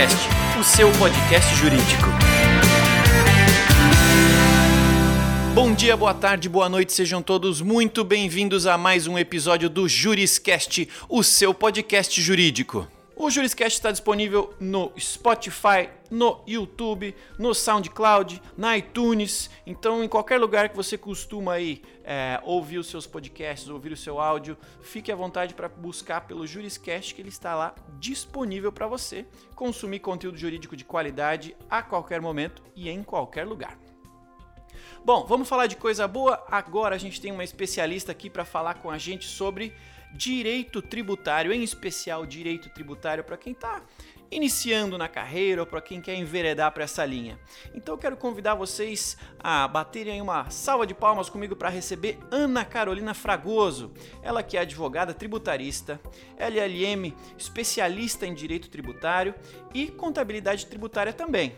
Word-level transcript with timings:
Juriscast, 0.00 0.28
o 0.58 0.64
seu 0.64 0.90
podcast 0.92 1.54
jurídico. 1.56 2.06
Bom 5.54 5.74
dia, 5.74 5.94
boa 5.94 6.14
tarde, 6.14 6.48
boa 6.48 6.70
noite, 6.70 6.92
sejam 6.92 7.20
todos 7.20 7.60
muito 7.60 8.02
bem-vindos 8.02 8.66
a 8.66 8.78
mais 8.78 9.06
um 9.06 9.18
episódio 9.18 9.68
do 9.68 9.86
Juriscast, 9.86 10.88
o 11.06 11.22
seu 11.22 11.52
podcast 11.52 12.20
jurídico. 12.22 12.88
O 13.22 13.28
Juriscast 13.28 13.78
está 13.78 13.90
disponível 13.90 14.54
no 14.58 14.94
Spotify, 14.98 15.90
no 16.10 16.42
YouTube, 16.46 17.14
no 17.38 17.54
SoundCloud, 17.54 18.40
na 18.56 18.78
iTunes. 18.78 19.50
Então, 19.66 20.02
em 20.02 20.08
qualquer 20.08 20.38
lugar 20.38 20.70
que 20.70 20.74
você 20.74 20.96
costuma 20.96 21.52
aí 21.52 21.82
é, 22.02 22.40
ouvir 22.42 22.78
os 22.78 22.86
seus 22.86 23.06
podcasts, 23.06 23.68
ouvir 23.68 23.92
o 23.92 23.96
seu 23.96 24.18
áudio, 24.18 24.56
fique 24.80 25.12
à 25.12 25.14
vontade 25.14 25.52
para 25.52 25.68
buscar 25.68 26.22
pelo 26.22 26.46
Juriscast 26.46 27.14
que 27.14 27.20
ele 27.20 27.28
está 27.28 27.54
lá 27.54 27.74
disponível 27.98 28.72
para 28.72 28.86
você 28.86 29.26
consumir 29.54 29.98
conteúdo 29.98 30.38
jurídico 30.38 30.74
de 30.74 30.86
qualidade 30.86 31.54
a 31.68 31.82
qualquer 31.82 32.22
momento 32.22 32.62
e 32.74 32.88
em 32.88 33.02
qualquer 33.02 33.46
lugar. 33.46 33.76
Bom, 35.04 35.24
vamos 35.26 35.48
falar 35.48 35.66
de 35.66 35.76
coisa 35.76 36.08
boa. 36.08 36.42
Agora 36.50 36.94
a 36.94 36.98
gente 36.98 37.20
tem 37.20 37.32
uma 37.32 37.44
especialista 37.44 38.12
aqui 38.12 38.28
para 38.28 38.44
falar 38.44 38.74
com 38.74 38.90
a 38.90 38.96
gente 38.96 39.26
sobre 39.26 39.74
direito 40.12 40.82
tributário, 40.82 41.52
em 41.52 41.62
especial 41.62 42.26
direito 42.26 42.68
tributário 42.70 43.24
para 43.24 43.36
quem 43.36 43.52
está 43.52 43.82
iniciando 44.30 44.96
na 44.96 45.08
carreira 45.08 45.62
ou 45.62 45.66
para 45.66 45.80
quem 45.80 46.00
quer 46.00 46.14
enveredar 46.14 46.70
para 46.72 46.84
essa 46.84 47.04
linha. 47.04 47.38
Então 47.74 47.94
eu 47.94 47.98
quero 47.98 48.16
convidar 48.16 48.54
vocês 48.54 49.16
a 49.38 49.66
baterem 49.66 50.22
uma 50.22 50.48
salva 50.50 50.86
de 50.86 50.94
palmas 50.94 51.28
comigo 51.28 51.56
para 51.56 51.68
receber 51.68 52.18
Ana 52.30 52.64
Carolina 52.64 53.12
Fragoso. 53.12 53.92
Ela 54.22 54.42
que 54.42 54.56
é 54.56 54.60
advogada 54.60 55.12
tributarista, 55.12 56.00
LLM, 56.38 57.12
especialista 57.36 58.26
em 58.26 58.34
direito 58.34 58.70
tributário 58.70 59.34
e 59.74 59.88
contabilidade 59.88 60.66
tributária 60.66 61.12
também. 61.12 61.56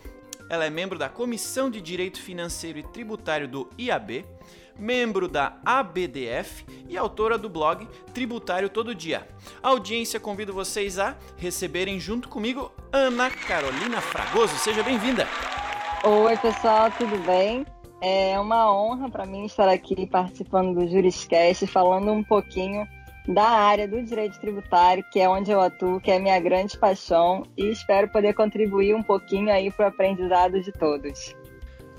Ela 0.53 0.67
é 0.67 0.71
membro 0.71 0.99
da 0.99 1.09
Comissão 1.09 1.71
de 1.71 1.81
Direito 1.81 2.21
Financeiro 2.21 2.79
e 2.79 2.83
Tributário 2.83 3.49
do 3.49 3.71
IAB 3.79 4.23
membro 4.79 5.27
da 5.27 5.57
ABDF 5.65 6.67
e 6.87 6.95
autora 6.95 7.39
do 7.39 7.49
blog 7.49 7.89
Tributário 8.13 8.69
Todo 8.69 8.95
Dia. 8.95 9.27
A 9.63 9.69
audiência 9.69 10.21
convido 10.21 10.53
vocês 10.53 10.99
a 10.99 11.17
receberem 11.39 11.99
junto 11.99 12.29
comigo 12.29 12.71
Ana 12.93 13.31
Carolina 13.31 14.03
Fragoso. 14.03 14.55
Seja 14.59 14.83
bem-vinda. 14.83 15.27
Oi, 16.05 16.37
pessoal, 16.37 16.91
tudo 16.99 17.17
bem? 17.25 17.65
É 18.03 18.39
uma 18.39 18.71
honra 18.71 19.09
para 19.09 19.25
mim 19.25 19.47
estar 19.47 19.71
aqui 19.71 20.07
participando 20.07 20.75
do 20.75 20.87
Juriscast, 20.87 21.67
falando 21.67 22.13
um 22.13 22.23
pouquinho 22.23 22.87
da 23.27 23.49
área 23.49 23.87
do 23.87 24.03
direito 24.03 24.39
tributário, 24.41 25.05
que 25.11 25.21
é 25.21 25.29
onde 25.29 25.51
eu 25.51 25.61
atuo, 25.61 26.01
que 26.01 26.11
é 26.11 26.19
minha 26.19 26.39
grande 26.41 26.77
paixão, 26.77 27.45
e 27.57 27.71
espero 27.71 28.09
poder 28.09 28.35
contribuir 28.35 28.95
um 28.95 29.03
pouquinho 29.03 29.51
aí 29.51 29.71
para 29.71 29.87
o 29.87 29.89
aprendizado 29.89 30.61
de 30.61 30.73
todos. 30.73 31.35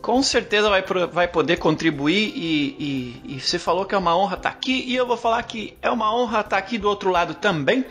Com 0.02 0.22
certeza 0.22 0.70
vai, 0.70 0.84
vai 1.10 1.30
poder 1.30 1.58
contribuir 1.58 2.34
e, 2.36 2.76
e, 2.78 3.36
e, 3.36 3.40
você 3.40 3.58
falou 3.58 3.86
que 3.86 3.96
é 3.96 3.98
uma 3.98 4.18
honra 4.18 4.36
estar 4.36 4.50
tá 4.50 4.56
aqui 4.56 4.84
e 4.86 4.94
eu 4.94 5.08
vou 5.08 5.16
falar 5.16 5.42
que 5.44 5.78
é 5.82 5.90
uma 5.90 6.14
honra 6.14 6.42
estar 6.42 6.50
tá 6.50 6.58
aqui 6.58 6.78
do 6.78 6.90
outro 6.90 7.10
lado 7.10 7.36
também, 7.36 7.86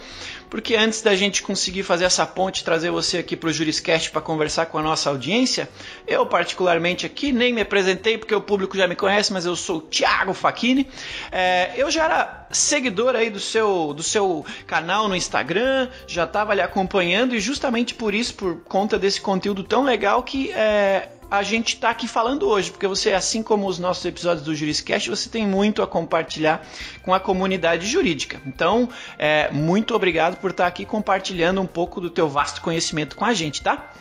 porque 0.53 0.77
antes 0.77 1.01
da 1.01 1.17
gente 1.17 1.43
conseguir 1.43 1.83
fazer 1.83 2.05
essa 2.05 2.27
ponte, 2.27 2.63
trazer 2.63 2.91
você 2.91 3.17
aqui 3.17 3.35
para 3.35 3.49
o 3.49 3.53
Juriscast 3.55 4.11
para 4.11 4.21
conversar 4.21 4.67
com 4.67 4.77
a 4.77 4.83
nossa 4.83 5.09
audiência, 5.09 5.67
eu 6.07 6.27
particularmente 6.27 7.07
aqui 7.07 7.33
nem 7.33 7.55
me 7.55 7.63
apresentei 7.63 8.19
porque 8.19 8.35
o 8.35 8.41
público 8.43 8.77
já 8.77 8.87
me 8.87 8.95
conhece, 8.95 9.33
mas 9.33 9.47
eu 9.47 9.57
sou 9.57 9.79
o 9.79 9.81
Thiago 9.81 10.35
Facchini. 10.35 10.87
É, 11.31 11.73
eu 11.75 11.91
já 11.91 12.05
era 12.05 12.47
seguidor 12.51 13.17
aí 13.17 13.31
do 13.31 13.41
seu, 13.41 13.95
do 13.95 14.03
seu 14.03 14.45
canal 14.67 15.09
no 15.09 15.17
Instagram, 15.17 15.89
já 16.07 16.25
estava 16.25 16.53
ali 16.53 16.61
acompanhando 16.61 17.35
e 17.35 17.41
justamente 17.41 17.95
por 17.95 18.15
isso, 18.15 18.35
por 18.35 18.57
conta 18.65 18.99
desse 18.99 19.23
conteúdo 19.23 19.65
tão 19.65 19.83
legal 19.83 20.23
que 20.23 20.53
é, 20.53 21.09
a 21.33 21.43
gente 21.43 21.69
está 21.69 21.89
aqui 21.89 22.07
falando 22.07 22.47
hoje, 22.47 22.71
porque 22.71 22.87
você, 22.87 23.15
assim 23.15 23.43
como 23.43 23.67
os 23.67 23.79
nossos 23.79 24.05
episódios 24.05 24.45
do 24.45 24.55
Juriscast, 24.55 25.09
você 25.09 25.31
tem 25.31 25.47
muito 25.47 25.81
a 25.81 25.87
compartilhar 25.87 26.63
com 27.03 27.15
a 27.15 27.19
comunidade 27.19 27.87
jurídica. 27.87 28.39
Então, 28.45 28.87
é, 29.19 29.51
muito 29.51 29.95
obrigado 29.95 30.37
por 30.37 30.51
estar 30.51 30.65
tá 30.65 30.69
aqui 30.69 30.85
compartilhando 30.85 31.59
um 31.59 31.67
pouco 31.67 32.03
do 32.03 32.11
teu 32.11 32.29
vasto 32.29 32.61
conhecimento 32.61 33.17
com 33.17 33.25
a 33.25 33.33
gente, 33.33 33.63
tá? 33.63 33.93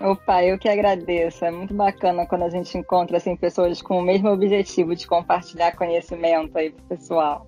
Opa, 0.00 0.44
eu 0.44 0.56
que 0.56 0.68
agradeço. 0.68 1.44
É 1.44 1.50
muito 1.50 1.74
bacana 1.74 2.26
quando 2.26 2.44
a 2.44 2.50
gente 2.50 2.78
encontra 2.78 3.16
assim, 3.16 3.34
pessoas 3.34 3.82
com 3.82 3.98
o 3.98 4.02
mesmo 4.02 4.28
objetivo 4.28 4.94
de 4.94 5.04
compartilhar 5.04 5.72
conhecimento 5.72 6.56
aí 6.56 6.70
pro 6.70 6.96
pessoal. 6.96 7.44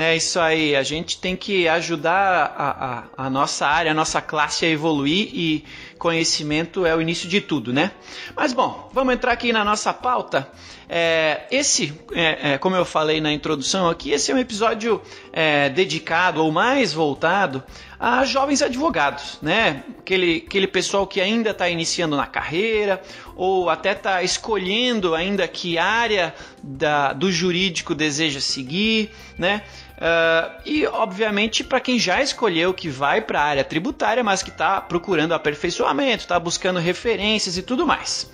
É 0.00 0.14
isso 0.14 0.38
aí, 0.38 0.76
a 0.76 0.82
gente 0.84 1.20
tem 1.20 1.34
que 1.34 1.66
ajudar 1.66 2.54
a, 2.56 2.68
a, 2.70 3.26
a, 3.26 3.30
nossa 3.30 3.66
área, 3.66 3.90
a 3.90 3.94
nossa 3.94 4.22
classe 4.22 4.64
a 4.64 4.68
evoluir 4.68 5.28
e 5.32 5.64
conhecimento 5.98 6.86
é 6.86 6.94
o 6.94 7.00
início 7.00 7.28
de 7.28 7.40
tudo, 7.40 7.72
né? 7.72 7.90
Mas 8.34 8.52
bom, 8.52 8.88
vamos 8.92 9.14
entrar 9.14 9.32
aqui 9.32 9.52
na 9.52 9.64
nossa 9.64 9.92
pauta. 9.92 10.48
É, 10.88 11.42
esse, 11.50 11.92
é, 12.12 12.52
é, 12.52 12.58
como 12.58 12.74
eu 12.74 12.84
falei 12.84 13.20
na 13.20 13.30
introdução 13.30 13.90
aqui, 13.90 14.10
esse 14.10 14.32
é 14.32 14.34
um 14.34 14.38
episódio 14.38 15.02
é, 15.30 15.68
dedicado 15.68 16.42
ou 16.42 16.50
mais 16.50 16.94
voltado 16.94 17.62
a 18.00 18.24
jovens 18.24 18.62
advogados, 18.62 19.38
né? 19.42 19.82
Aquele, 19.98 20.44
aquele 20.46 20.66
pessoal 20.66 21.06
que 21.06 21.20
ainda 21.20 21.50
está 21.50 21.68
iniciando 21.68 22.16
na 22.16 22.26
carreira 22.26 23.02
ou 23.36 23.68
até 23.68 23.92
está 23.92 24.22
escolhendo 24.22 25.14
ainda 25.14 25.46
que 25.46 25.76
área 25.76 26.34
da, 26.62 27.12
do 27.12 27.30
jurídico 27.30 27.94
deseja 27.94 28.40
seguir, 28.40 29.10
né? 29.36 29.62
Uh, 29.98 30.60
e, 30.64 30.86
obviamente, 30.86 31.64
para 31.64 31.80
quem 31.80 31.98
já 31.98 32.22
escolheu 32.22 32.72
que 32.72 32.88
vai 32.88 33.20
para 33.20 33.40
a 33.40 33.44
área 33.44 33.64
tributária, 33.64 34.22
mas 34.22 34.44
que 34.44 34.50
está 34.50 34.80
procurando 34.80 35.34
aperfeiçoamento, 35.34 36.22
está 36.22 36.38
buscando 36.38 36.78
referências 36.78 37.58
e 37.58 37.62
tudo 37.62 37.84
mais. 37.84 38.30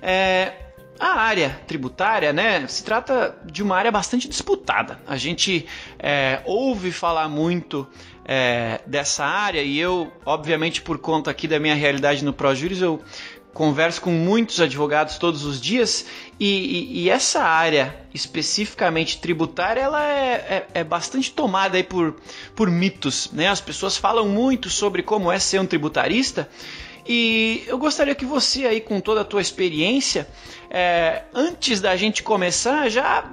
É, 0.00 0.52
a 1.00 1.18
área 1.18 1.58
tributária, 1.66 2.32
né, 2.32 2.64
se 2.68 2.84
trata 2.84 3.36
de 3.44 3.62
uma 3.62 3.76
área 3.76 3.90
bastante 3.90 4.28
disputada. 4.28 5.00
A 5.06 5.16
gente 5.16 5.66
é, 5.98 6.40
ouve 6.44 6.92
falar 6.92 7.28
muito 7.28 7.88
é, 8.24 8.80
dessa 8.86 9.24
área 9.24 9.62
e 9.62 9.78
eu, 9.80 10.12
obviamente, 10.24 10.80
por 10.80 10.98
conta 10.98 11.30
aqui 11.30 11.48
da 11.48 11.58
minha 11.58 11.74
realidade 11.74 12.24
no 12.24 12.32
ProJuris, 12.32 12.80
eu 12.80 13.02
converso 13.52 14.00
com 14.00 14.10
muitos 14.10 14.60
advogados 14.60 15.18
todos 15.18 15.44
os 15.44 15.60
dias 15.60 16.06
e, 16.38 16.46
e, 16.46 17.02
e 17.02 17.10
essa 17.10 17.42
área 17.42 17.96
especificamente 18.14 19.18
tributária 19.18 19.80
ela 19.80 20.06
é, 20.06 20.32
é, 20.32 20.66
é, 20.74 20.84
bastante 20.84 21.32
tomada 21.32 21.76
aí 21.76 21.82
por, 21.82 22.16
por 22.54 22.70
mitos, 22.70 23.30
né? 23.32 23.48
As 23.48 23.60
pessoas 23.60 23.96
falam 23.96 24.28
muito 24.28 24.70
sobre 24.70 25.02
como 25.02 25.30
é 25.30 25.38
ser 25.38 25.60
um 25.60 25.66
tributarista 25.66 26.48
e 27.06 27.64
eu 27.66 27.78
gostaria 27.78 28.14
que 28.14 28.24
você 28.24 28.66
aí 28.66 28.80
com 28.80 29.00
toda 29.00 29.22
a 29.22 29.24
tua 29.24 29.40
experiência, 29.40 30.28
é, 30.70 31.22
antes 31.34 31.80
da 31.80 31.96
gente 31.96 32.22
começar, 32.22 32.88
já 32.88 33.28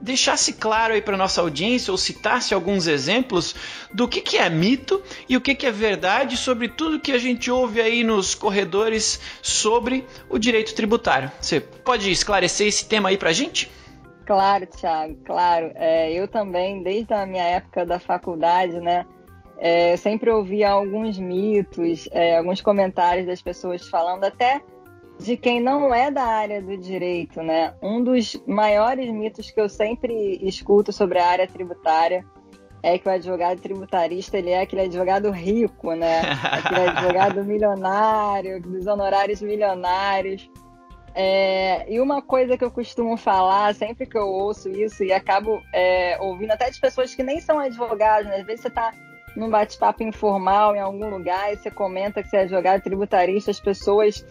deixasse 0.00 0.52
claro 0.54 0.94
aí 0.94 1.02
para 1.02 1.16
nossa 1.16 1.40
audiência 1.40 1.90
ou 1.90 1.98
citasse 1.98 2.54
alguns 2.54 2.86
exemplos 2.86 3.54
do 3.92 4.08
que, 4.08 4.20
que 4.20 4.36
é 4.36 4.48
mito 4.48 5.02
e 5.28 5.36
o 5.36 5.40
que, 5.40 5.54
que 5.54 5.66
é 5.66 5.72
verdade 5.72 6.36
sobre 6.36 6.68
tudo 6.68 7.00
que 7.00 7.12
a 7.12 7.18
gente 7.18 7.50
ouve 7.50 7.80
aí 7.80 8.04
nos 8.04 8.34
corredores 8.34 9.20
sobre 9.40 10.04
o 10.28 10.38
direito 10.38 10.74
tributário. 10.74 11.30
Você 11.40 11.60
pode 11.60 12.10
esclarecer 12.10 12.66
esse 12.66 12.86
tema 12.86 13.08
aí 13.08 13.16
para 13.16 13.30
a 13.30 13.32
gente? 13.32 13.70
Claro, 14.24 14.66
Thiago, 14.66 15.16
claro. 15.24 15.72
É, 15.74 16.12
eu 16.12 16.28
também, 16.28 16.82
desde 16.82 17.12
a 17.12 17.26
minha 17.26 17.44
época 17.44 17.84
da 17.84 17.98
faculdade, 17.98 18.78
né, 18.80 19.04
é, 19.58 19.96
sempre 19.96 20.30
ouvia 20.30 20.70
alguns 20.70 21.18
mitos, 21.18 22.08
é, 22.12 22.36
alguns 22.36 22.60
comentários 22.60 23.26
das 23.26 23.42
pessoas 23.42 23.88
falando 23.88 24.24
até 24.24 24.60
de 25.22 25.36
quem 25.36 25.60
não 25.60 25.94
é 25.94 26.10
da 26.10 26.24
área 26.24 26.60
do 26.60 26.76
direito, 26.76 27.42
né? 27.42 27.74
Um 27.82 28.02
dos 28.02 28.40
maiores 28.46 29.10
mitos 29.10 29.50
que 29.50 29.60
eu 29.60 29.68
sempre 29.68 30.38
escuto 30.42 30.92
sobre 30.92 31.18
a 31.18 31.26
área 31.26 31.46
tributária 31.46 32.24
é 32.82 32.98
que 32.98 33.08
o 33.08 33.12
advogado 33.12 33.60
tributarista 33.60 34.36
ele 34.36 34.50
é 34.50 34.60
aquele 34.60 34.82
advogado 34.82 35.30
rico, 35.30 35.94
né? 35.94 36.20
Aquele 36.42 36.88
advogado 36.88 37.44
milionário, 37.44 38.60
dos 38.60 38.86
honorários 38.86 39.40
milionários. 39.40 40.50
É, 41.14 41.92
e 41.92 42.00
uma 42.00 42.22
coisa 42.22 42.56
que 42.56 42.64
eu 42.64 42.70
costumo 42.70 43.16
falar 43.16 43.74
sempre 43.74 44.06
que 44.06 44.16
eu 44.16 44.26
ouço 44.26 44.70
isso 44.70 45.04
e 45.04 45.12
acabo 45.12 45.62
é, 45.72 46.16
ouvindo 46.20 46.52
até 46.52 46.70
de 46.70 46.80
pessoas 46.80 47.14
que 47.14 47.22
nem 47.22 47.38
são 47.40 47.58
advogados, 47.58 48.28
né? 48.28 48.36
às 48.36 48.46
vezes 48.46 48.62
você 48.62 48.68
está 48.68 48.92
num 49.36 49.50
bate-papo 49.50 50.02
informal 50.02 50.74
em 50.74 50.80
algum 50.80 51.08
lugar 51.08 51.52
e 51.52 51.56
você 51.56 51.70
comenta 51.70 52.22
que 52.22 52.28
você 52.28 52.38
é 52.38 52.40
advogado 52.40 52.82
tributarista, 52.82 53.50
as 53.50 53.60
pessoas 53.60 54.24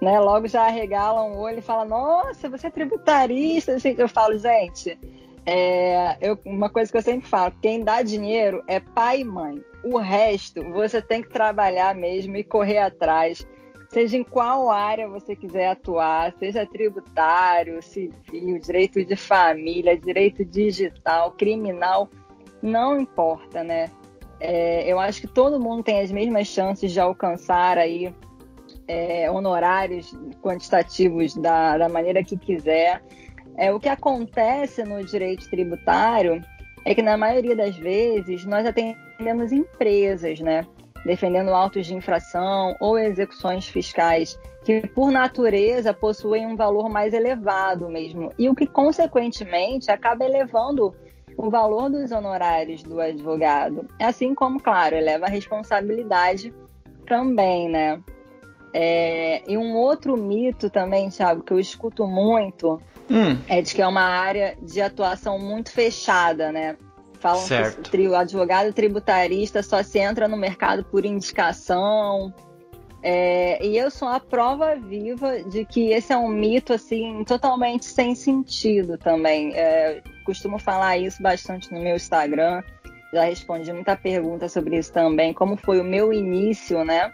né? 0.00 0.18
Logo 0.20 0.46
já 0.46 0.66
arregalam 0.66 1.32
o 1.32 1.38
olho 1.38 1.58
e 1.58 1.62
falam, 1.62 1.88
nossa, 1.88 2.48
você 2.48 2.68
é 2.68 2.70
tributarista. 2.70 3.76
Eu 3.96 4.08
falo, 4.08 4.38
gente, 4.38 4.98
é, 5.44 6.16
eu, 6.20 6.38
uma 6.44 6.68
coisa 6.68 6.90
que 6.90 6.98
eu 6.98 7.02
sempre 7.02 7.28
falo, 7.28 7.54
quem 7.60 7.82
dá 7.82 8.02
dinheiro 8.02 8.62
é 8.66 8.80
pai 8.80 9.20
e 9.20 9.24
mãe. 9.24 9.62
O 9.84 9.96
resto 9.98 10.62
você 10.72 11.00
tem 11.00 11.22
que 11.22 11.30
trabalhar 11.30 11.94
mesmo 11.94 12.36
e 12.36 12.44
correr 12.44 12.78
atrás. 12.78 13.46
Seja 13.88 14.18
em 14.18 14.22
qual 14.22 14.70
área 14.70 15.08
você 15.08 15.34
quiser 15.34 15.68
atuar, 15.68 16.34
seja 16.38 16.66
tributário, 16.66 17.82
civil, 17.82 18.58
direito 18.58 19.02
de 19.02 19.16
família, 19.16 19.96
direito 19.96 20.44
digital, 20.44 21.32
criminal, 21.32 22.10
não 22.60 23.00
importa, 23.00 23.64
né? 23.64 23.90
É, 24.38 24.86
eu 24.86 25.00
acho 25.00 25.22
que 25.22 25.26
todo 25.26 25.58
mundo 25.58 25.82
tem 25.82 26.00
as 26.00 26.12
mesmas 26.12 26.46
chances 26.48 26.92
de 26.92 27.00
alcançar 27.00 27.78
aí 27.78 28.14
é, 28.88 29.30
honorários 29.30 30.12
quantitativos 30.42 31.34
da, 31.34 31.76
da 31.76 31.88
maneira 31.88 32.24
que 32.24 32.36
quiser. 32.36 33.02
É, 33.56 33.72
o 33.72 33.78
que 33.78 33.88
acontece 33.88 34.82
no 34.82 35.04
direito 35.04 35.48
tributário 35.50 36.42
é 36.84 36.94
que, 36.94 37.02
na 37.02 37.16
maioria 37.16 37.54
das 37.54 37.76
vezes, 37.76 38.44
nós 38.46 38.64
atendemos 38.64 39.52
empresas, 39.52 40.40
né? 40.40 40.64
Defendendo 41.04 41.50
autos 41.50 41.86
de 41.86 41.94
infração 41.94 42.74
ou 42.80 42.98
execuções 42.98 43.68
fiscais 43.68 44.38
que, 44.64 44.86
por 44.88 45.10
natureza, 45.10 45.92
possuem 45.92 46.46
um 46.46 46.56
valor 46.56 46.88
mais 46.88 47.12
elevado 47.12 47.88
mesmo. 47.88 48.32
E 48.38 48.48
o 48.48 48.54
que, 48.54 48.66
consequentemente, 48.66 49.90
acaba 49.90 50.24
elevando 50.24 50.94
o 51.36 51.50
valor 51.50 51.88
dos 51.88 52.10
honorários 52.10 52.82
do 52.82 53.00
advogado. 53.00 53.86
Assim 54.00 54.34
como, 54.34 54.60
claro, 54.60 54.96
eleva 54.96 55.26
a 55.26 55.30
responsabilidade 55.30 56.52
também, 57.06 57.68
né? 57.68 58.02
É, 58.72 59.42
e 59.50 59.56
um 59.56 59.74
outro 59.74 60.16
mito 60.16 60.68
também, 60.68 61.08
Thiago, 61.08 61.42
que 61.42 61.52
eu 61.52 61.58
escuto 61.58 62.06
muito, 62.06 62.80
hum. 63.10 63.38
é 63.48 63.62
de 63.62 63.74
que 63.74 63.82
é 63.82 63.86
uma 63.86 64.02
área 64.02 64.56
de 64.60 64.80
atuação 64.80 65.38
muito 65.38 65.72
fechada, 65.72 66.52
né? 66.52 66.76
Falam 67.20 67.42
certo. 67.42 67.90
que 67.90 68.08
o 68.08 68.14
advogado 68.14 68.72
tributarista 68.72 69.62
só 69.62 69.82
se 69.82 69.98
entra 69.98 70.28
no 70.28 70.36
mercado 70.36 70.84
por 70.84 71.04
indicação. 71.04 72.32
É, 73.02 73.64
e 73.64 73.76
eu 73.76 73.90
sou 73.90 74.08
a 74.08 74.20
prova 74.20 74.74
viva 74.76 75.42
de 75.44 75.64
que 75.64 75.92
esse 75.92 76.12
é 76.12 76.16
um 76.16 76.28
mito 76.28 76.72
assim 76.72 77.24
totalmente 77.24 77.86
sem 77.86 78.14
sentido 78.14 78.96
também. 78.98 79.52
É, 79.54 80.00
costumo 80.24 80.58
falar 80.58 80.98
isso 80.98 81.22
bastante 81.22 81.72
no 81.72 81.80
meu 81.80 81.96
Instagram. 81.96 82.62
Já 83.12 83.24
respondi 83.24 83.72
muita 83.72 83.96
pergunta 83.96 84.48
sobre 84.48 84.76
isso 84.76 84.92
também, 84.92 85.32
como 85.32 85.56
foi 85.56 85.80
o 85.80 85.84
meu 85.84 86.12
início, 86.12 86.84
né? 86.84 87.10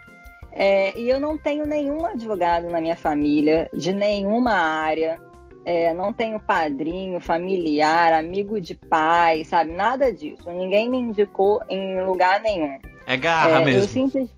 É, 0.57 0.97
e 0.97 1.09
eu 1.09 1.19
não 1.19 1.37
tenho 1.37 1.65
nenhum 1.65 2.05
advogado 2.05 2.69
na 2.69 2.79
minha 2.79 2.95
família, 2.95 3.69
de 3.73 3.91
nenhuma 3.91 4.53
área. 4.53 5.19
É, 5.65 5.93
não 5.93 6.13
tenho 6.13 6.39
padrinho, 6.39 7.19
familiar, 7.19 8.13
amigo 8.13 8.61
de 8.61 8.73
pai, 8.73 9.43
sabe? 9.43 9.73
Nada 9.73 10.13
disso. 10.13 10.49
Ninguém 10.49 10.89
me 10.89 10.97
indicou 10.97 11.59
em 11.67 12.01
lugar 12.03 12.39
nenhum. 12.39 12.79
É 13.05 13.17
garra 13.17 13.61
é, 13.61 13.65
mesmo. 13.65 13.81
Eu 13.81 13.87
simples... 13.87 14.29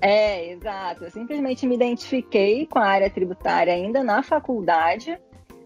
É, 0.00 0.50
exato. 0.50 1.04
Eu 1.04 1.10
simplesmente 1.10 1.66
me 1.66 1.76
identifiquei 1.76 2.66
com 2.66 2.80
a 2.80 2.86
área 2.86 3.08
tributária 3.08 3.72
ainda 3.72 4.02
na 4.02 4.22
faculdade. 4.22 5.16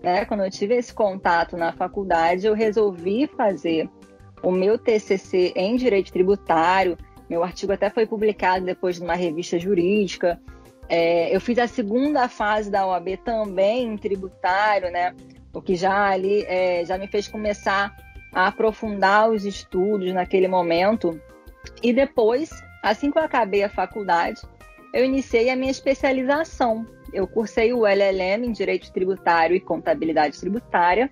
Né? 0.02 0.24
Quando 0.26 0.44
eu 0.44 0.50
tive 0.50 0.76
esse 0.76 0.92
contato 0.92 1.56
na 1.56 1.72
faculdade, 1.72 2.46
eu 2.46 2.54
resolvi 2.54 3.26
fazer 3.26 3.88
o 4.42 4.50
meu 4.50 4.78
TCC 4.78 5.52
em 5.56 5.76
Direito 5.76 6.12
Tributário, 6.12 6.96
meu 7.28 7.44
artigo 7.44 7.72
até 7.72 7.90
foi 7.90 8.06
publicado 8.06 8.64
depois 8.64 8.98
numa 8.98 9.14
revista 9.14 9.58
jurídica. 9.58 10.40
É, 10.88 11.34
eu 11.34 11.40
fiz 11.40 11.58
a 11.58 11.66
segunda 11.66 12.28
fase 12.28 12.70
da 12.70 12.86
OAB 12.86 13.18
também 13.24 13.84
em 13.84 13.96
tributário, 13.96 14.90
né? 14.90 15.14
O 15.52 15.60
que 15.60 15.74
já 15.74 16.08
ali 16.08 16.44
é, 16.44 16.84
já 16.84 16.96
me 16.96 17.06
fez 17.06 17.28
começar 17.28 17.94
a 18.32 18.48
aprofundar 18.48 19.30
os 19.30 19.44
estudos 19.44 20.12
naquele 20.12 20.48
momento. 20.48 21.20
E 21.82 21.92
depois, 21.92 22.50
assim 22.82 23.10
que 23.10 23.18
eu 23.18 23.22
acabei 23.22 23.62
a 23.62 23.68
faculdade, 23.68 24.40
eu 24.94 25.04
iniciei 25.04 25.50
a 25.50 25.56
minha 25.56 25.70
especialização. 25.70 26.86
Eu 27.12 27.26
cursei 27.26 27.72
o 27.72 27.86
LLM 27.86 28.46
em 28.46 28.52
Direito 28.52 28.92
Tributário 28.92 29.56
e 29.56 29.60
Contabilidade 29.60 30.38
Tributária. 30.40 31.10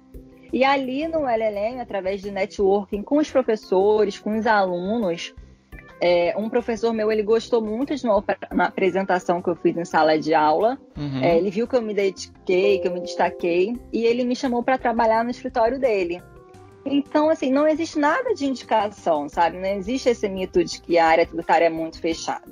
E 0.52 0.64
ali 0.64 1.06
no 1.08 1.28
LLM, 1.28 1.80
através 1.80 2.22
de 2.22 2.30
networking 2.30 3.02
com 3.02 3.18
os 3.18 3.30
professores, 3.30 4.18
com 4.18 4.38
os 4.38 4.46
alunos, 4.46 5.34
é, 6.00 6.34
um 6.36 6.48
professor 6.48 6.92
meu, 6.92 7.10
ele 7.10 7.22
gostou 7.22 7.62
muito 7.62 7.94
de 7.94 8.04
uma, 8.06 8.22
uma, 8.52 8.64
apresentação 8.64 9.40
que 9.40 9.48
eu 9.48 9.56
fiz 9.56 9.76
em 9.76 9.84
sala 9.84 10.18
de 10.18 10.34
aula. 10.34 10.78
Uhum. 10.96 11.22
É, 11.22 11.38
ele 11.38 11.50
viu 11.50 11.66
que 11.66 11.74
eu 11.74 11.82
me 11.82 11.94
dediquei, 11.94 12.78
que 12.78 12.88
eu 12.88 12.92
me 12.92 13.00
destaquei, 13.00 13.74
e 13.92 14.04
ele 14.04 14.24
me 14.24 14.36
chamou 14.36 14.62
para 14.62 14.76
trabalhar 14.76 15.24
no 15.24 15.30
escritório 15.30 15.78
dele. 15.78 16.22
Então, 16.84 17.28
assim, 17.30 17.50
não 17.50 17.66
existe 17.66 17.98
nada 17.98 18.34
de 18.34 18.46
indicação, 18.46 19.28
sabe? 19.28 19.58
Não 19.58 19.68
existe 19.68 20.08
esse 20.08 20.28
mito 20.28 20.62
de 20.62 20.80
que 20.80 20.98
a 20.98 21.06
área 21.06 21.26
tributária 21.26 21.66
é 21.66 21.70
muito 21.70 21.98
fechada. 21.98 22.44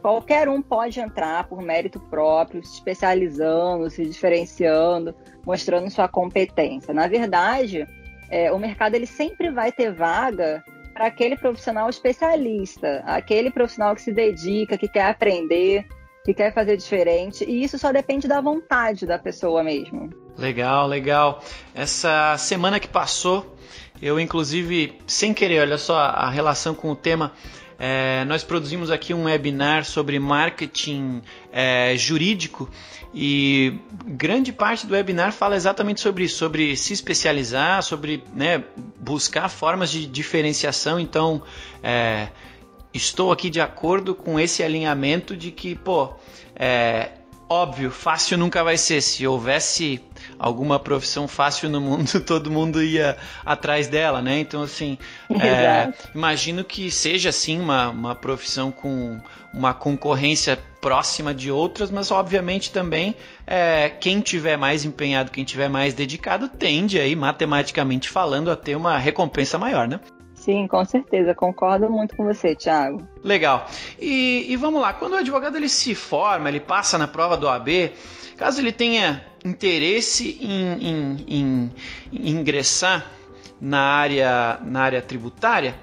Qualquer 0.00 0.48
um 0.48 0.62
pode 0.62 1.00
entrar 1.00 1.44
por 1.48 1.60
mérito 1.60 1.98
próprio, 1.98 2.64
se 2.64 2.74
especializando, 2.74 3.90
se 3.90 4.04
diferenciando, 4.04 5.14
mostrando 5.44 5.90
sua 5.90 6.08
competência. 6.08 6.94
Na 6.94 7.06
verdade, 7.06 7.86
é, 8.30 8.52
o 8.52 8.58
mercado 8.58 8.94
ele 8.94 9.06
sempre 9.06 9.50
vai 9.50 9.72
ter 9.72 9.92
vaga 9.92 10.62
para 11.00 11.08
aquele 11.08 11.34
profissional 11.34 11.88
especialista, 11.88 13.02
aquele 13.06 13.50
profissional 13.50 13.94
que 13.94 14.02
se 14.02 14.12
dedica, 14.12 14.76
que 14.76 14.86
quer 14.86 15.06
aprender, 15.06 15.86
que 16.22 16.34
quer 16.34 16.52
fazer 16.52 16.76
diferente, 16.76 17.42
e 17.42 17.64
isso 17.64 17.78
só 17.78 17.90
depende 17.90 18.28
da 18.28 18.38
vontade 18.42 19.06
da 19.06 19.18
pessoa 19.18 19.64
mesmo. 19.64 20.10
Legal, 20.36 20.86
legal. 20.86 21.42
Essa 21.74 22.36
semana 22.36 22.78
que 22.78 22.86
passou, 22.86 23.56
eu 24.02 24.20
inclusive, 24.20 24.98
sem 25.06 25.32
querer, 25.32 25.60
olha 25.62 25.78
só 25.78 25.96
a 25.96 26.28
relação 26.28 26.74
com 26.74 26.90
o 26.90 26.96
tema, 26.96 27.32
é, 27.82 28.26
nós 28.26 28.44
produzimos 28.44 28.90
aqui 28.90 29.14
um 29.14 29.24
webinar 29.24 29.86
sobre 29.86 30.18
marketing 30.18 31.22
é, 31.50 31.96
jurídico 31.96 32.68
e 33.14 33.72
grande 34.04 34.52
parte 34.52 34.86
do 34.86 34.92
webinar 34.92 35.32
fala 35.32 35.56
exatamente 35.56 36.02
sobre 36.02 36.24
isso, 36.24 36.36
sobre 36.36 36.76
se 36.76 36.92
especializar, 36.92 37.82
sobre 37.82 38.22
né, 38.34 38.62
buscar 38.98 39.48
formas 39.48 39.90
de 39.90 40.04
diferenciação. 40.06 41.00
Então, 41.00 41.42
é, 41.82 42.28
estou 42.92 43.32
aqui 43.32 43.48
de 43.48 43.62
acordo 43.62 44.14
com 44.14 44.38
esse 44.38 44.62
alinhamento 44.62 45.34
de 45.34 45.50
que, 45.50 45.74
pô, 45.74 46.12
é, 46.54 47.12
óbvio, 47.48 47.90
fácil 47.90 48.36
nunca 48.36 48.62
vai 48.62 48.76
ser. 48.76 49.00
Se 49.00 49.26
houvesse 49.26 50.02
alguma 50.40 50.78
profissão 50.78 51.28
fácil 51.28 51.68
no 51.68 51.82
mundo, 51.82 52.18
todo 52.24 52.50
mundo 52.50 52.82
ia 52.82 53.18
atrás 53.44 53.86
dela, 53.88 54.22
né? 54.22 54.40
Então, 54.40 54.62
assim, 54.62 54.96
é, 55.38 55.92
imagino 56.14 56.64
que 56.64 56.90
seja, 56.90 57.28
assim, 57.28 57.60
uma, 57.60 57.90
uma 57.90 58.14
profissão 58.14 58.72
com 58.72 59.20
uma 59.52 59.74
concorrência 59.74 60.58
próxima 60.80 61.34
de 61.34 61.50
outras, 61.50 61.90
mas 61.90 62.10
obviamente 62.10 62.72
também 62.72 63.14
é, 63.46 63.90
quem 63.90 64.20
tiver 64.20 64.56
mais 64.56 64.84
empenhado, 64.86 65.30
quem 65.30 65.44
tiver 65.44 65.68
mais 65.68 65.92
dedicado, 65.92 66.48
tende 66.48 66.98
aí, 66.98 67.14
matematicamente 67.14 68.08
falando, 68.08 68.50
a 68.50 68.56
ter 68.56 68.76
uma 68.76 68.96
recompensa 68.96 69.58
maior, 69.58 69.86
né? 69.86 70.00
Sim, 70.50 70.66
com 70.66 70.84
certeza, 70.84 71.32
concordo 71.32 71.88
muito 71.88 72.16
com 72.16 72.24
você, 72.24 72.56
Thiago. 72.56 73.06
Legal. 73.22 73.68
E, 74.00 74.46
e 74.48 74.56
vamos 74.56 74.82
lá, 74.82 74.92
quando 74.92 75.12
o 75.12 75.16
advogado 75.16 75.56
ele 75.56 75.68
se 75.68 75.94
forma, 75.94 76.48
ele 76.48 76.58
passa 76.58 76.98
na 76.98 77.06
prova 77.06 77.36
do 77.36 77.48
AB, 77.48 77.92
caso 78.36 78.60
ele 78.60 78.72
tenha 78.72 79.24
interesse 79.44 80.38
em, 80.42 80.88
em, 80.88 81.24
em, 81.28 81.72
em 82.12 82.30
ingressar 82.30 83.06
na 83.60 83.78
área, 83.78 84.58
na 84.64 84.82
área 84.82 85.00
tributária, 85.00 85.76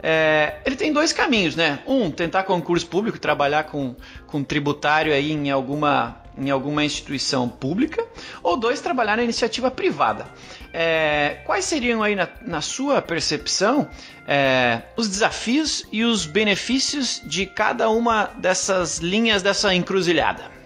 é, 0.00 0.60
ele 0.64 0.76
tem 0.76 0.92
dois 0.92 1.12
caminhos, 1.12 1.56
né? 1.56 1.80
Um, 1.84 2.08
tentar 2.08 2.44
concurso 2.44 2.86
público, 2.86 3.18
trabalhar 3.18 3.64
com, 3.64 3.96
com 4.28 4.44
tributário 4.44 5.12
aí 5.12 5.32
em 5.32 5.50
alguma, 5.50 6.21
em 6.36 6.50
alguma 6.50 6.84
instituição 6.84 7.48
pública, 7.48 8.06
ou 8.42 8.56
dois, 8.56 8.80
trabalhar 8.80 9.16
na 9.16 9.22
iniciativa 9.22 9.70
privada. 9.70 10.26
É, 10.72 11.42
quais 11.44 11.64
seriam 11.64 12.02
aí, 12.02 12.14
na, 12.14 12.28
na 12.42 12.60
sua 12.60 13.02
percepção, 13.02 13.88
é, 14.26 14.82
os 14.96 15.08
desafios 15.08 15.86
e 15.92 16.04
os 16.04 16.24
benefícios 16.24 17.20
de 17.24 17.46
cada 17.46 17.90
uma 17.90 18.26
dessas 18.38 18.98
linhas 18.98 19.42
dessa 19.42 19.74
encruzilhada? 19.74 20.62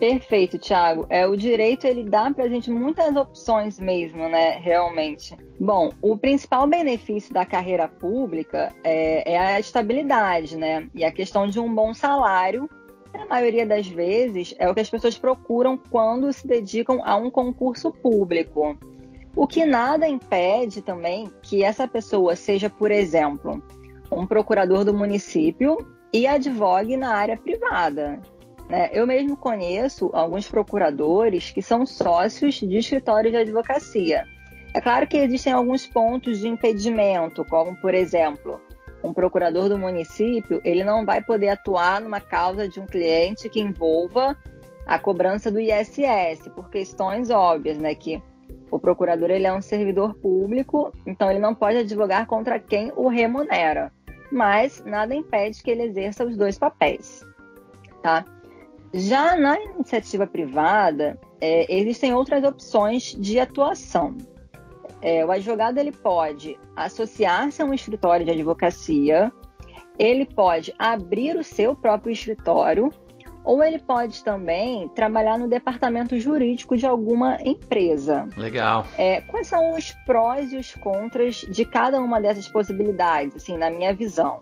Perfeito, 0.00 0.58
Thiago. 0.58 1.06
É, 1.10 1.26
o 1.26 1.36
direito 1.36 1.86
ele 1.86 2.04
dá 2.04 2.30
para 2.30 2.44
a 2.44 2.48
gente 2.48 2.70
muitas 2.70 3.14
opções 3.14 3.78
mesmo, 3.78 4.30
né? 4.30 4.58
Realmente. 4.58 5.36
Bom, 5.60 5.90
o 6.00 6.16
principal 6.16 6.66
benefício 6.66 7.34
da 7.34 7.44
carreira 7.44 7.86
pública 7.86 8.74
é, 8.82 9.34
é 9.34 9.38
a 9.38 9.60
estabilidade, 9.60 10.56
né? 10.56 10.88
E 10.94 11.04
a 11.04 11.12
questão 11.12 11.46
de 11.46 11.60
um 11.60 11.72
bom 11.72 11.92
salário. 11.92 12.66
Na 13.14 13.26
maioria 13.26 13.66
das 13.66 13.86
vezes 13.86 14.54
é 14.58 14.68
o 14.68 14.74
que 14.74 14.80
as 14.80 14.90
pessoas 14.90 15.18
procuram 15.18 15.76
quando 15.76 16.32
se 16.32 16.46
dedicam 16.46 17.00
a 17.04 17.16
um 17.16 17.30
concurso 17.30 17.92
público. 17.92 18.78
O 19.34 19.46
que 19.46 19.64
nada 19.64 20.08
impede 20.08 20.82
também 20.82 21.30
que 21.42 21.62
essa 21.62 21.86
pessoa 21.86 22.34
seja, 22.34 22.68
por 22.68 22.90
exemplo, 22.90 23.62
um 24.10 24.26
procurador 24.26 24.84
do 24.84 24.92
município 24.92 25.76
e 26.12 26.26
advogue 26.26 26.96
na 26.96 27.14
área 27.14 27.36
privada. 27.36 28.20
Né? 28.68 28.90
Eu 28.92 29.06
mesmo 29.06 29.36
conheço 29.36 30.10
alguns 30.12 30.48
procuradores 30.48 31.50
que 31.50 31.62
são 31.62 31.86
sócios 31.86 32.54
de 32.54 32.76
escritórios 32.76 33.32
de 33.32 33.38
advocacia. 33.38 34.24
É 34.72 34.80
claro 34.80 35.06
que 35.06 35.16
existem 35.16 35.52
alguns 35.52 35.86
pontos 35.86 36.38
de 36.38 36.48
impedimento, 36.48 37.44
como, 37.44 37.76
por 37.80 37.94
exemplo, 37.94 38.60
um 39.02 39.12
procurador 39.12 39.68
do 39.68 39.78
município, 39.78 40.60
ele 40.64 40.84
não 40.84 41.04
vai 41.04 41.22
poder 41.22 41.48
atuar 41.48 42.00
numa 42.00 42.20
causa 42.20 42.68
de 42.68 42.80
um 42.80 42.86
cliente 42.86 43.48
que 43.48 43.60
envolva 43.60 44.36
a 44.86 44.98
cobrança 44.98 45.50
do 45.50 45.60
ISS, 45.60 46.48
por 46.54 46.68
questões 46.68 47.30
óbvias, 47.30 47.78
né, 47.78 47.94
que 47.94 48.22
o 48.70 48.78
procurador 48.78 49.30
ele 49.30 49.46
é 49.46 49.52
um 49.52 49.60
servidor 49.60 50.14
público, 50.14 50.92
então 51.06 51.30
ele 51.30 51.40
não 51.40 51.54
pode 51.54 51.78
advogar 51.78 52.26
contra 52.26 52.58
quem 52.58 52.92
o 52.96 53.08
remunera. 53.08 53.92
Mas 54.30 54.82
nada 54.84 55.14
impede 55.14 55.62
que 55.62 55.70
ele 55.70 55.82
exerça 55.82 56.24
os 56.24 56.36
dois 56.36 56.56
papéis, 56.56 57.24
tá? 58.02 58.24
Já 58.92 59.36
na 59.36 59.60
iniciativa 59.60 60.26
privada, 60.26 61.18
é, 61.40 61.72
existem 61.72 62.14
outras 62.14 62.44
opções 62.44 63.14
de 63.18 63.38
atuação. 63.38 64.16
É, 65.02 65.24
o 65.24 65.30
advogado 65.30 65.78
ele 65.78 65.92
pode 65.92 66.58
associar-se 66.76 67.62
a 67.62 67.64
um 67.64 67.72
escritório 67.72 68.24
de 68.24 68.32
advocacia, 68.32 69.32
ele 69.98 70.26
pode 70.26 70.74
abrir 70.78 71.36
o 71.36 71.44
seu 71.44 71.74
próprio 71.74 72.12
escritório, 72.12 72.92
ou 73.42 73.62
ele 73.62 73.78
pode 73.78 74.22
também 74.22 74.88
trabalhar 74.88 75.38
no 75.38 75.48
departamento 75.48 76.18
jurídico 76.18 76.76
de 76.76 76.86
alguma 76.86 77.38
empresa. 77.42 78.28
Legal. 78.36 78.86
É, 78.98 79.22
quais 79.22 79.46
são 79.46 79.74
os 79.74 79.92
prós 80.04 80.52
e 80.52 80.56
os 80.56 80.74
contras 80.74 81.36
de 81.36 81.64
cada 81.64 82.00
uma 82.00 82.20
dessas 82.20 82.48
possibilidades, 82.48 83.36
assim, 83.36 83.56
na 83.56 83.70
minha 83.70 83.94
visão? 83.94 84.40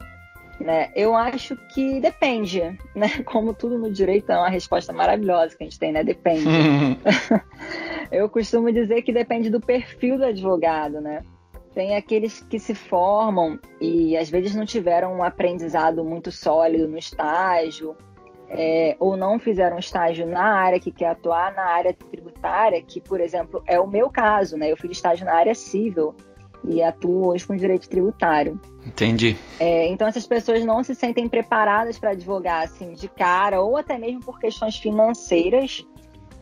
Né? 0.60 0.90
Eu 0.94 1.14
acho 1.14 1.56
que 1.72 2.00
depende, 2.00 2.60
né? 2.94 3.08
Como 3.24 3.54
tudo 3.54 3.78
no 3.78 3.92
direito 3.92 4.32
é 4.32 4.36
uma 4.36 4.48
resposta 4.48 4.92
maravilhosa 4.92 5.56
que 5.56 5.62
a 5.62 5.66
gente 5.66 5.78
tem, 5.78 5.92
né? 5.92 6.02
Depende. 6.02 6.44
eu 8.10 8.28
costumo 8.28 8.72
dizer 8.72 9.02
que 9.02 9.12
depende 9.12 9.50
do 9.50 9.60
perfil 9.60 10.18
do 10.18 10.24
advogado, 10.24 11.00
né? 11.00 11.22
Tem 11.74 11.94
aqueles 11.94 12.40
que 12.40 12.58
se 12.58 12.74
formam 12.74 13.58
e 13.80 14.16
às 14.16 14.28
vezes 14.28 14.54
não 14.54 14.64
tiveram 14.64 15.14
um 15.14 15.22
aprendizado 15.22 16.04
muito 16.04 16.32
sólido 16.32 16.88
no 16.88 16.98
estágio, 16.98 17.96
é, 18.50 18.96
ou 18.98 19.16
não 19.16 19.38
fizeram 19.38 19.78
estágio 19.78 20.26
na 20.26 20.54
área 20.54 20.80
que 20.80 20.90
quer 20.90 21.10
atuar 21.10 21.54
na 21.54 21.66
área 21.66 21.92
tributária, 21.92 22.82
que, 22.82 23.00
por 23.00 23.20
exemplo, 23.20 23.62
é 23.66 23.78
o 23.78 23.86
meu 23.86 24.10
caso, 24.10 24.56
né? 24.56 24.72
Eu 24.72 24.76
fiz 24.76 24.90
estágio 24.90 25.26
na 25.26 25.34
área 25.34 25.54
civil 25.54 26.14
e 26.64 26.82
atuo 26.82 27.28
hoje 27.28 27.46
com 27.46 27.56
direito 27.56 27.88
tributário. 27.88 28.60
Entendi. 28.86 29.36
É, 29.60 29.88
então 29.88 30.06
essas 30.06 30.26
pessoas 30.26 30.64
não 30.64 30.82
se 30.82 30.94
sentem 30.94 31.28
preparadas 31.28 31.98
para 31.98 32.10
advogar 32.10 32.64
assim 32.64 32.92
de 32.92 33.08
cara, 33.08 33.60
ou 33.60 33.76
até 33.76 33.98
mesmo 33.98 34.20
por 34.20 34.38
questões 34.38 34.76
financeiras. 34.76 35.86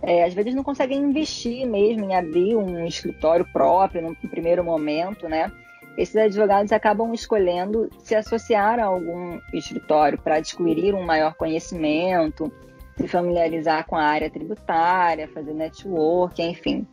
É, 0.02 0.24
às 0.24 0.34
vezes 0.34 0.54
não 0.54 0.62
conseguem 0.62 0.98
investir 0.98 1.66
mesmo 1.66 2.04
em 2.04 2.14
abrir 2.14 2.54
um 2.54 2.86
escritório 2.86 3.46
próprio 3.52 4.02
no 4.02 4.14
primeiro 4.28 4.62
momento, 4.62 5.28
né? 5.28 5.50
Esses 5.96 6.16
advogados 6.16 6.72
acabam 6.72 7.12
escolhendo 7.14 7.88
se 7.98 8.14
associar 8.14 8.78
a 8.78 8.84
algum 8.84 9.40
escritório 9.54 10.20
para 10.20 10.36
adquirir 10.36 10.94
um 10.94 11.02
maior 11.02 11.34
conhecimento, 11.34 12.52
se 12.96 13.08
familiarizar 13.08 13.86
com 13.86 13.96
a 13.96 14.02
área 14.02 14.30
tributária, 14.30 15.28
fazer 15.28 15.54
network, 15.54 16.42
enfim. 16.42 16.86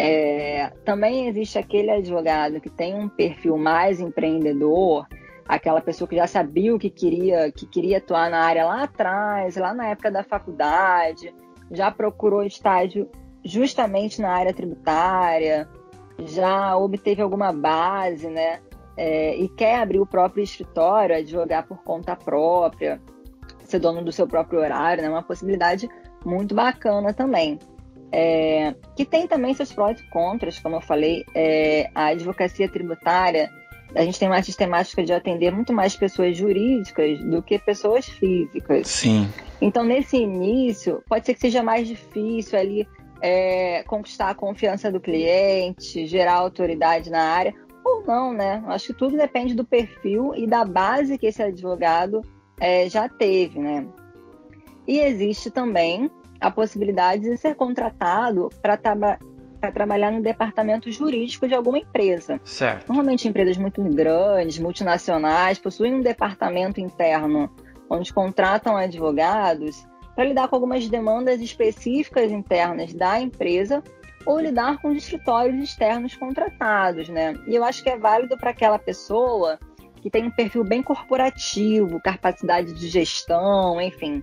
É, 0.00 0.70
também 0.84 1.26
existe 1.26 1.58
aquele 1.58 1.90
advogado 1.90 2.60
que 2.60 2.70
tem 2.70 2.94
um 2.94 3.08
perfil 3.08 3.58
mais 3.58 3.98
empreendedor, 3.98 5.04
aquela 5.44 5.80
pessoa 5.80 6.06
que 6.06 6.14
já 6.14 6.28
sabia 6.28 6.72
o 6.72 6.78
que 6.78 6.88
queria, 6.88 7.50
que 7.50 7.66
queria 7.66 7.98
atuar 7.98 8.30
na 8.30 8.38
área 8.38 8.64
lá 8.64 8.84
atrás, 8.84 9.56
lá 9.56 9.74
na 9.74 9.88
época 9.88 10.08
da 10.08 10.22
faculdade, 10.22 11.34
já 11.72 11.90
procurou 11.90 12.44
estágio 12.44 13.10
justamente 13.44 14.22
na 14.22 14.30
área 14.30 14.54
tributária, 14.54 15.68
já 16.20 16.76
obteve 16.76 17.20
alguma 17.20 17.52
base, 17.52 18.28
né? 18.28 18.60
É, 18.96 19.36
e 19.36 19.48
quer 19.48 19.80
abrir 19.80 19.98
o 19.98 20.06
próprio 20.06 20.44
escritório, 20.44 21.16
advogar 21.16 21.66
por 21.66 21.82
conta 21.82 22.14
própria, 22.14 23.00
ser 23.64 23.80
dono 23.80 24.04
do 24.04 24.12
seu 24.12 24.28
próprio 24.28 24.60
horário, 24.60 25.02
né? 25.02 25.08
Uma 25.08 25.24
possibilidade 25.24 25.88
muito 26.24 26.54
bacana 26.54 27.12
também. 27.12 27.58
É, 28.10 28.74
que 28.96 29.04
tem 29.04 29.26
também 29.26 29.52
seus 29.54 29.72
prós 29.72 30.00
e 30.00 30.10
contras, 30.10 30.58
como 30.58 30.76
eu 30.76 30.80
falei, 30.80 31.24
é, 31.34 31.90
a 31.94 32.06
advocacia 32.06 32.68
tributária, 32.68 33.50
a 33.94 34.02
gente 34.02 34.18
tem 34.18 34.28
uma 34.28 34.42
sistemática 34.42 35.02
de 35.02 35.12
atender 35.12 35.50
muito 35.50 35.72
mais 35.72 35.96
pessoas 35.96 36.36
jurídicas 36.36 37.18
do 37.20 37.42
que 37.42 37.58
pessoas 37.58 38.06
físicas. 38.06 38.88
Sim. 38.88 39.28
Então, 39.60 39.84
nesse 39.84 40.16
início, 40.16 41.02
pode 41.08 41.26
ser 41.26 41.34
que 41.34 41.40
seja 41.40 41.62
mais 41.62 41.88
difícil 41.88 42.58
ali 42.58 42.88
é, 43.20 43.82
conquistar 43.84 44.30
a 44.30 44.34
confiança 44.34 44.92
do 44.92 45.00
cliente, 45.00 46.06
gerar 46.06 46.34
autoridade 46.34 47.10
na 47.10 47.22
área, 47.22 47.54
ou 47.84 48.04
não, 48.04 48.32
né? 48.32 48.62
Acho 48.66 48.88
que 48.88 48.94
tudo 48.94 49.16
depende 49.16 49.54
do 49.54 49.64
perfil 49.64 50.34
e 50.34 50.46
da 50.46 50.64
base 50.64 51.16
que 51.16 51.26
esse 51.26 51.42
advogado 51.42 52.22
é, 52.60 52.88
já 52.88 53.08
teve, 53.08 53.58
né? 53.58 53.86
E 54.86 55.00
existe 55.00 55.50
também 55.50 56.10
a 56.40 56.50
possibilidade 56.50 57.22
de 57.22 57.36
ser 57.36 57.54
contratado 57.54 58.48
para 58.62 58.76
tra 58.76 59.18
trabalhar 59.74 60.12
no 60.12 60.22
departamento 60.22 60.90
jurídico 60.92 61.48
de 61.48 61.54
alguma 61.54 61.78
empresa. 61.78 62.40
Certo. 62.44 62.86
Normalmente 62.86 63.26
empresas 63.26 63.56
muito 63.56 63.82
grandes, 63.82 64.58
multinacionais, 64.58 65.58
possuem 65.58 65.96
um 65.96 66.00
departamento 66.00 66.80
interno 66.80 67.50
onde 67.90 68.12
contratam 68.12 68.76
advogados 68.76 69.84
para 70.14 70.24
lidar 70.24 70.48
com 70.48 70.56
algumas 70.56 70.88
demandas 70.88 71.40
específicas 71.40 72.30
internas 72.30 72.92
da 72.92 73.20
empresa 73.20 73.82
ou 74.26 74.38
lidar 74.38 74.80
com 74.80 74.88
os 74.88 74.98
escritórios 74.98 75.62
externos 75.62 76.14
contratados, 76.14 77.08
né? 77.08 77.34
E 77.46 77.54
eu 77.54 77.64
acho 77.64 77.82
que 77.82 77.88
é 77.88 77.96
válido 77.96 78.36
para 78.36 78.50
aquela 78.50 78.78
pessoa 78.78 79.58
que 80.00 80.10
tem 80.10 80.26
um 80.26 80.30
perfil 80.30 80.64
bem 80.64 80.82
corporativo, 80.82 82.00
capacidade 82.00 82.72
de 82.74 82.88
gestão, 82.88 83.80
enfim, 83.80 84.22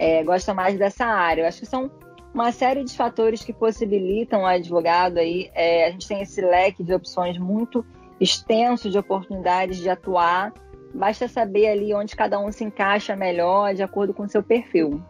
é, 0.00 0.24
gosta 0.24 0.54
mais 0.54 0.78
dessa 0.78 1.04
área. 1.04 1.42
Eu 1.42 1.46
acho 1.46 1.60
que 1.60 1.66
são 1.66 1.90
uma 2.32 2.50
série 2.52 2.82
de 2.82 2.96
fatores 2.96 3.44
que 3.44 3.52
possibilitam 3.52 4.42
o 4.42 4.46
advogado 4.46 5.18
aí. 5.18 5.50
É, 5.54 5.88
a 5.88 5.90
gente 5.90 6.08
tem 6.08 6.22
esse 6.22 6.40
leque 6.40 6.82
de 6.82 6.94
opções 6.94 7.36
muito 7.36 7.84
extenso 8.18 8.88
de 8.88 8.98
oportunidades 8.98 9.76
de 9.76 9.90
atuar. 9.90 10.54
Basta 10.94 11.28
saber 11.28 11.68
ali 11.68 11.92
onde 11.92 12.16
cada 12.16 12.40
um 12.40 12.50
se 12.50 12.64
encaixa 12.64 13.14
melhor 13.14 13.74
de 13.74 13.82
acordo 13.82 14.14
com 14.14 14.22
o 14.22 14.28
seu 14.28 14.42
perfil. 14.42 15.02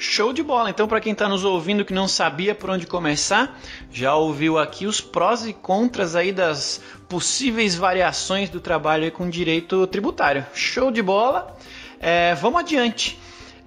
Show 0.00 0.32
de 0.32 0.42
bola! 0.42 0.68
Então, 0.68 0.88
para 0.88 1.00
quem 1.00 1.12
está 1.12 1.28
nos 1.28 1.44
ouvindo 1.44 1.84
que 1.84 1.94
não 1.94 2.08
sabia 2.08 2.56
por 2.56 2.70
onde 2.70 2.88
começar, 2.88 3.56
já 3.92 4.16
ouviu 4.16 4.58
aqui 4.58 4.84
os 4.84 5.00
prós 5.00 5.46
e 5.46 5.52
contras 5.52 6.16
aí 6.16 6.32
das 6.32 6.82
possíveis 7.08 7.76
variações 7.76 8.50
do 8.50 8.60
trabalho 8.60 9.12
com 9.12 9.30
direito 9.30 9.86
tributário. 9.86 10.44
Show 10.52 10.90
de 10.90 11.02
bola! 11.02 11.56
É, 12.00 12.34
vamos 12.34 12.60
adiante. 12.60 13.18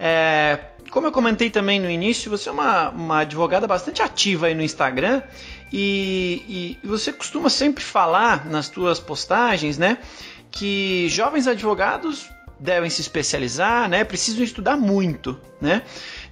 É, 0.04 0.58
como 0.90 1.06
eu 1.06 1.12
comentei 1.12 1.48
também 1.48 1.78
no 1.78 1.88
início, 1.88 2.28
você 2.28 2.48
é 2.48 2.52
uma, 2.52 2.88
uma 2.88 3.20
advogada 3.20 3.68
bastante 3.68 4.02
ativa 4.02 4.48
aí 4.48 4.54
no 4.54 4.60
Instagram 4.60 5.22
e, 5.72 6.76
e 6.82 6.86
você 6.86 7.12
costuma 7.12 7.48
sempre 7.48 7.84
falar 7.84 8.44
nas 8.46 8.66
suas 8.66 8.98
postagens, 8.98 9.78
né, 9.78 9.98
que 10.50 11.08
jovens 11.08 11.46
advogados 11.46 12.28
devem 12.58 12.90
se 12.90 13.00
especializar, 13.00 13.88
né, 13.88 14.02
precisam 14.02 14.42
estudar 14.42 14.76
muito, 14.76 15.40
né. 15.60 15.82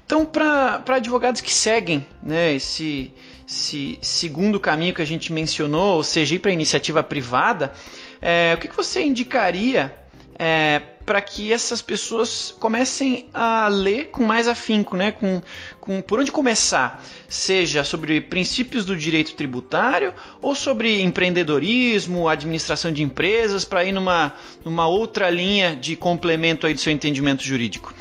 Então, 0.05 0.27
para 0.27 0.83
advogados 0.97 1.41
que 1.41 1.55
seguem 1.55 2.05
né, 2.21 2.53
esse, 2.53 3.15
esse 3.49 4.01
segundo 4.03 4.59
caminho 4.59 4.93
que 4.93 5.01
a 5.01 5.07
gente 5.07 5.33
mencionou, 5.33 5.99
ou 5.99 6.03
seja, 6.03 6.35
ir 6.35 6.41
para 6.41 6.51
iniciativa 6.51 7.05
privada, 7.05 7.73
é, 8.21 8.53
o 8.57 8.59
que, 8.59 8.67
que 8.67 8.77
você 8.77 9.01
indicaria 9.01 9.95
é, 10.37 10.83
para 11.05 11.21
que 11.21 11.53
essas 11.53 11.83
pessoas 11.83 12.55
comecem 12.61 13.29
a 13.33 13.69
ler 13.69 14.11
com 14.11 14.23
mais 14.23 14.47
afinco, 14.47 14.97
né? 14.97 15.13
Com, 15.13 15.41
com 15.81 16.01
por 16.01 16.21
onde 16.21 16.31
começar, 16.31 17.03
seja 17.29 17.83
sobre 17.83 18.21
princípios 18.21 18.85
do 18.85 18.97
direito 18.97 19.35
tributário 19.35 20.15
ou 20.41 20.55
sobre 20.55 21.01
empreendedorismo, 21.01 22.29
administração 22.29 22.93
de 22.93 23.03
empresas, 23.03 23.65
para 23.65 23.85
ir 23.85 23.93
numa, 23.93 24.35
numa 24.65 24.87
outra 24.87 25.31
linha 25.31 25.75
de 25.75 25.97
complemento 25.97 26.67
aí 26.67 26.75
do 26.75 26.81
seu 26.81 26.93
entendimento 26.93 27.43
jurídico. 27.43 27.95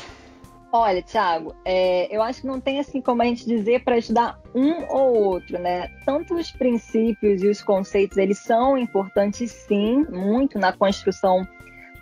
Olha, 0.71 1.01
Thiago, 1.01 1.55
é, 1.65 2.15
eu 2.15 2.21
acho 2.21 2.41
que 2.41 2.47
não 2.47 2.61
tem 2.61 2.79
assim 2.79 3.01
como 3.01 3.23
a 3.23 3.25
gente 3.25 3.43
dizer 3.43 3.83
para 3.83 3.97
estudar 3.97 4.39
um 4.53 4.85
ou 4.87 5.15
outro, 5.23 5.57
né? 5.57 5.89
Tanto 6.05 6.35
os 6.35 6.51
princípios 6.51 7.41
e 7.41 7.47
os 7.47 7.59
conceitos, 7.63 8.17
eles 8.17 8.37
são 8.37 8.77
importantes 8.77 9.51
sim, 9.51 10.05
muito 10.11 10.59
na 10.59 10.71
construção 10.71 11.47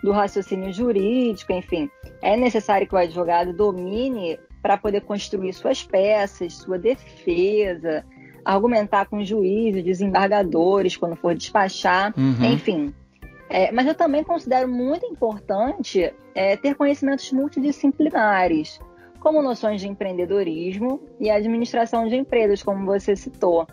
do 0.02 0.12
raciocínio 0.12 0.72
jurídico, 0.72 1.52
enfim, 1.52 1.90
é 2.22 2.36
necessário 2.36 2.86
que 2.86 2.94
o 2.94 2.98
advogado 2.98 3.52
domine 3.52 4.38
para 4.62 4.76
poder 4.76 5.02
construir 5.02 5.52
suas 5.52 5.82
peças, 5.82 6.54
sua 6.54 6.78
defesa, 6.78 8.04
argumentar 8.44 9.06
com 9.06 9.24
juízes, 9.24 9.84
desembargadores 9.84 10.96
quando 10.96 11.16
for 11.16 11.34
despachar, 11.34 12.14
uhum. 12.16 12.44
enfim. 12.44 12.94
É, 13.50 13.72
mas 13.72 13.86
eu 13.86 13.94
também 13.94 14.22
considero 14.22 14.68
muito 14.68 15.06
importante 15.06 16.12
é, 16.34 16.56
ter 16.56 16.74
conhecimentos 16.74 17.32
multidisciplinares, 17.32 18.78
como 19.20 19.42
noções 19.42 19.80
de 19.80 19.88
empreendedorismo 19.88 21.00
e 21.18 21.30
administração 21.30 22.06
de 22.08 22.16
empresas, 22.16 22.62
como 22.62 22.84
você 22.84 23.16
citou 23.16 23.66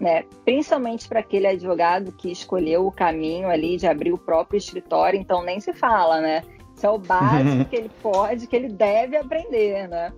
né? 0.00 0.24
Principalmente 0.44 1.08
para 1.08 1.20
aquele 1.20 1.46
advogado 1.46 2.12
que 2.12 2.30
escolheu 2.30 2.86
o 2.86 2.92
caminho 2.92 3.48
ali 3.48 3.76
de 3.76 3.86
abrir 3.86 4.12
o 4.12 4.18
próprio 4.18 4.58
escritório, 4.58 5.18
então 5.18 5.42
nem 5.42 5.60
se 5.60 5.72
fala, 5.72 6.20
né? 6.20 6.42
Isso 6.76 6.86
é 6.86 6.90
o 6.90 6.98
básico 6.98 7.64
que 7.70 7.76
ele 7.76 7.90
pode, 8.02 8.46
que 8.46 8.56
ele 8.56 8.68
deve 8.68 9.16
aprender, 9.16 9.88
né? 9.88 10.12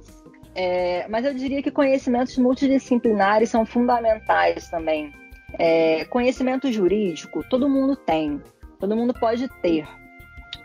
É, 0.54 1.06
mas 1.08 1.26
eu 1.26 1.34
diria 1.34 1.62
que 1.62 1.70
conhecimentos 1.70 2.38
multidisciplinares 2.38 3.50
são 3.50 3.66
fundamentais 3.66 4.70
também. 4.70 5.12
É, 5.58 6.04
conhecimento 6.06 6.72
jurídico, 6.72 7.44
todo 7.48 7.68
mundo 7.68 7.94
tem, 7.94 8.42
todo 8.80 8.96
mundo 8.96 9.12
pode 9.12 9.48
ter. 9.60 9.86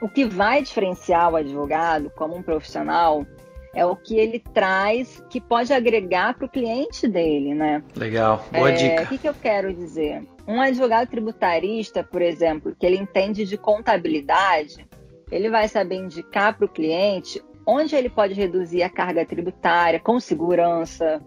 O 0.01 0.07
que 0.07 0.23
vai 0.25 0.63
diferenciar 0.63 1.31
o 1.31 1.35
advogado 1.35 2.09
como 2.15 2.35
um 2.35 2.41
profissional 2.41 3.25
é 3.73 3.85
o 3.85 3.95
que 3.95 4.17
ele 4.17 4.39
traz 4.53 5.23
que 5.29 5.39
pode 5.39 5.73
agregar 5.73 6.33
para 6.33 6.45
o 6.45 6.49
cliente 6.49 7.07
dele, 7.07 7.53
né? 7.53 7.83
Legal, 7.95 8.45
boa 8.51 8.69
é, 8.69 8.73
dica. 8.73 9.03
O 9.03 9.07
que, 9.07 9.17
que 9.17 9.29
eu 9.29 9.33
quero 9.33 9.73
dizer? 9.73 10.23
Um 10.47 10.59
advogado 10.59 11.09
tributarista, 11.09 12.03
por 12.03 12.21
exemplo, 12.21 12.75
que 12.77 12.85
ele 12.85 12.97
entende 12.97 13.45
de 13.45 13.57
contabilidade, 13.57 14.85
ele 15.31 15.49
vai 15.49 15.67
saber 15.67 15.95
indicar 15.95 16.57
para 16.57 16.65
o 16.65 16.69
cliente 16.69 17.41
onde 17.65 17.95
ele 17.95 18.09
pode 18.09 18.33
reduzir 18.33 18.83
a 18.83 18.89
carga 18.89 19.25
tributária 19.25 19.99
com 19.99 20.19
segurança, 20.19 21.21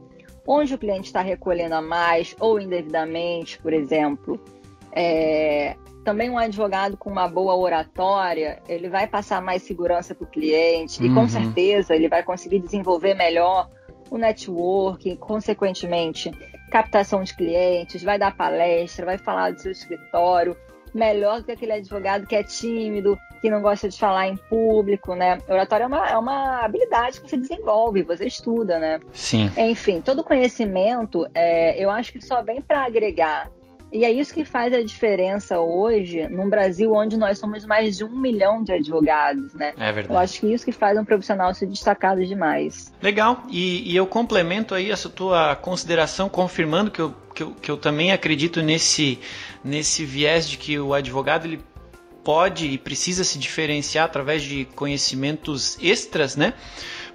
onde 0.47 0.75
o 0.75 0.79
cliente 0.79 1.07
está 1.07 1.23
recolhendo 1.23 1.75
a 1.75 1.83
mais 1.83 2.37
ou 2.39 2.61
indevidamente, 2.61 3.59
por 3.61 3.73
exemplo. 3.73 4.39
É, 4.95 5.77
também 6.05 6.31
um 6.31 6.39
advogado 6.39 6.97
com 6.97 7.11
uma 7.11 7.27
boa 7.27 7.57
oratória, 7.57 8.63
ele 8.69 8.89
vai 8.89 9.07
passar 9.07 9.41
mais 9.41 9.63
segurança 9.63 10.15
para 10.15 10.25
o 10.25 10.31
cliente 10.31 11.01
uhum. 11.01 11.07
e 11.07 11.15
com 11.15 11.21
uhum. 11.21 11.29
certeza 11.29 11.95
ele 11.95 12.09
vai 12.09 12.23
conseguir 12.23 12.61
desenvolver 12.61 13.15
melhor 13.15 13.69
o 14.11 14.19
networking, 14.19 15.17
consequentemente, 15.17 16.31
captação 16.71 17.23
de 17.23 17.35
clientes, 17.35 18.03
vai 18.03 18.19
dar 18.19 18.37
palestra, 18.37 19.07
vai 19.07 19.19
falar 19.19 19.53
do 19.53 19.61
seu 19.61 19.73
escritório, 19.73 20.57
melhor 20.93 21.41
do 21.41 21.47
que 21.47 21.53
aquele 21.53 21.73
advogado 21.73 22.27
que 22.27 22.37
é 22.37 22.43
tímido, 22.43 23.19
que 23.41 23.51
não 23.51 23.61
gosta 23.61 23.89
de 23.89 23.99
falar 23.99 24.29
em 24.29 24.37
público, 24.37 25.15
né? 25.15 25.39
Oratório 25.49 25.85
é 25.85 25.87
uma, 25.87 26.09
é 26.09 26.17
uma 26.17 26.65
habilidade 26.65 27.21
que 27.21 27.29
você 27.29 27.37
desenvolve, 27.37 28.03
você 28.03 28.27
estuda, 28.27 28.79
né? 28.79 29.01
Sim. 29.13 29.51
Enfim, 29.57 30.01
todo 30.01 30.23
conhecimento, 30.23 31.27
é, 31.35 31.83
eu 31.83 31.91
acho 31.91 32.13
que 32.13 32.25
só 32.25 32.43
vem 32.43 32.63
para 32.63 32.85
agregar 32.85 33.51
e 33.95 34.05
é 34.05 34.11
isso 34.11 34.35
que 34.35 34.45
faz 34.45 34.75
a 34.75 34.83
diferença 34.83 35.61
hoje 35.61 36.27
num 36.29 36.51
Brasil 36.51 36.93
onde 36.93 37.17
nós 37.17 37.39
somos 37.39 37.65
mais 37.65 37.97
de 37.97 38.03
um 38.03 38.09
milhão 38.09 38.65
de 38.65 38.73
advogados, 38.73 39.55
né? 39.55 39.73
É 39.79 39.93
verdade. 39.93 40.13
Eu 40.13 40.19
acho 40.19 40.41
que 40.41 40.53
isso 40.53 40.65
que 40.65 40.73
faz 40.73 40.99
um 40.99 41.05
profissional 41.05 41.55
se 41.55 41.65
destacar 41.65 42.17
demais. 42.17 42.93
Legal. 43.01 43.45
E, 43.49 43.93
e 43.93 43.95
eu 43.95 44.05
complemento 44.05 44.75
aí 44.75 44.91
essa 44.91 45.09
tua 45.09 45.55
consideração, 45.55 46.29
confirmando 46.29 46.91
que 46.91 47.01
eu, 47.01 47.15
que 47.33 47.43
eu, 47.45 47.51
que 47.53 47.71
eu 47.71 47.77
também 47.77 48.11
acredito 48.11 48.61
nesse, 48.63 49.21
nesse 49.63 50.05
viés 50.05 50.49
de 50.49 50.59
que 50.59 50.77
o 50.77 50.93
advogado 50.93 51.47
ele 51.47 51.61
pode 52.25 52.67
e 52.67 52.77
precisa 52.77 53.23
se 53.23 53.39
diferenciar 53.39 54.07
através 54.07 54.43
de 54.43 54.65
conhecimentos 54.75 55.79
extras, 55.81 56.35
né? 56.35 56.55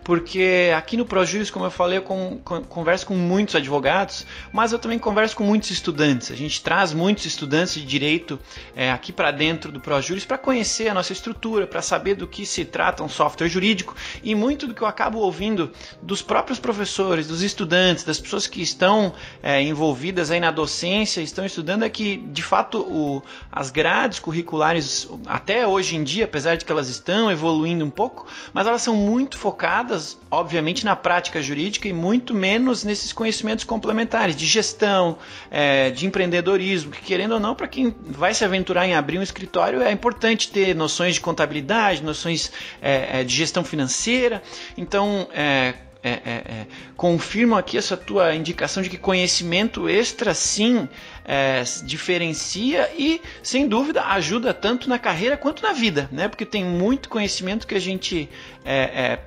Porque 0.04 0.72
aqui 0.76 0.98
no 0.98 1.06
ProJuris, 1.06 1.52
como 1.52 1.66
eu 1.66 1.72
falei, 1.72 1.98
eu 2.00 2.04
converso 2.04 3.06
com 3.06 3.14
muitos 3.14 3.56
advogados, 3.56 4.26
mas 4.52 4.72
eu 4.72 4.80
também 4.80 4.98
converso 4.98 5.36
com 5.36 5.44
muitos 5.44 5.70
estudantes. 5.70 6.32
A 6.32 6.36
gente 6.36 6.62
traz 6.64 6.94
muitos 6.94 7.26
estudantes 7.26 7.74
de 7.76 7.86
direito 7.86 8.40
é, 8.76 8.92
aqui 8.92 9.12
para 9.12 9.32
dentro 9.32 9.72
do 9.72 9.80
ProJuris 9.80 10.26
para 10.26 10.38
conhecer 10.38 10.88
a 10.88 10.94
nossa 10.94 11.14
estrutura, 11.14 11.68
para 11.68 11.82
saber 11.82 12.16
do 12.16 12.28
que 12.28 12.46
se 12.46 12.66
trata 12.66 13.04
um 13.04 13.10
software 13.10 13.50
jurídico 13.50 13.96
e 14.24 14.34
muito 14.34 14.68
do 14.68 14.74
que 14.74 14.82
eu 14.82 14.88
acabo 14.88 15.20
ouvindo 15.20 15.72
dos 16.02 16.22
próprios 16.22 16.60
professores, 16.60 17.28
dos 17.28 17.42
estudantes, 17.42 18.04
das 18.04 18.20
pessoas 18.20 18.48
que 18.48 18.62
estão 18.62 19.14
é, 19.44 19.62
envolvidas 19.62 20.32
aí 20.32 20.40
na 20.40 20.52
docência, 20.52 21.22
estão 21.22 21.46
estudando 21.46 21.84
é 21.84 21.90
que, 21.90 22.18
de 22.18 22.42
fato, 22.42 22.80
o, 22.82 23.22
as 23.52 23.70
grades 23.70 24.20
curriculares, 24.20 25.08
até 25.26 25.68
hoje 25.68 25.96
em 25.96 26.04
dia, 26.04 26.26
apesar 26.26 26.56
de 26.56 26.66
que 26.66 26.72
elas 26.72 26.90
estão 26.90 27.32
evoluindo 27.32 27.86
um 27.86 27.90
pouco, 27.90 28.26
mas 28.54 28.66
elas 28.66 28.82
são 28.82 28.96
muito 28.96 29.38
focadas 29.38 29.89
obviamente, 30.30 30.86
na 30.86 30.96
prática 30.96 31.42
jurídica 31.42 31.88
e 31.88 31.94
muito 31.94 32.34
menos 32.34 32.84
nesses 32.84 33.14
conhecimentos 33.14 33.64
complementares 33.64 34.36
de 34.36 34.46
gestão, 34.46 35.18
é, 35.50 35.90
de 35.90 36.06
empreendedorismo, 36.06 36.92
que 36.92 37.02
querendo 37.02 37.34
ou 37.34 37.40
não, 37.40 37.56
para 37.56 37.68
quem 37.68 37.94
vai 38.06 38.34
se 38.34 38.44
aventurar 38.44 38.88
em 38.88 38.96
abrir 38.96 39.18
um 39.18 39.24
escritório, 39.24 39.82
é 39.82 39.92
importante 39.92 40.52
ter 40.52 40.76
noções 40.76 41.16
de 41.16 41.22
contabilidade, 41.22 42.04
noções 42.04 42.52
é, 42.82 43.22
é 43.22 43.24
de 43.24 43.36
gestão 43.36 43.64
financeira. 43.64 44.42
Então, 44.78 45.28
é, 45.34 45.74
é, 46.02 46.12
é, 46.12 46.32
é, 46.32 46.68
confirmo 46.96 47.58
aqui 47.58 47.78
essa 47.78 47.98
tua 47.98 48.34
indicação 48.34 48.82
de 48.82 48.90
que 48.90 48.98
conhecimento 48.98 49.90
extra 49.90 50.34
sim 50.34 50.88
é, 51.26 51.62
diferencia 51.84 52.90
e, 52.98 53.22
sem 53.44 53.68
dúvida, 53.68 54.06
ajuda 54.06 54.54
tanto 54.54 54.88
na 54.88 54.98
carreira 54.98 55.36
quanto 55.36 55.62
na 55.62 55.74
vida, 55.74 56.08
né? 56.10 56.30
Porque 56.30 56.46
tem 56.46 56.64
muito 56.64 57.10
conhecimento 57.10 57.68
que 57.68 57.76
a 57.76 57.80
gente 57.82 58.30
é, 58.64 58.78
é, 58.78 59.20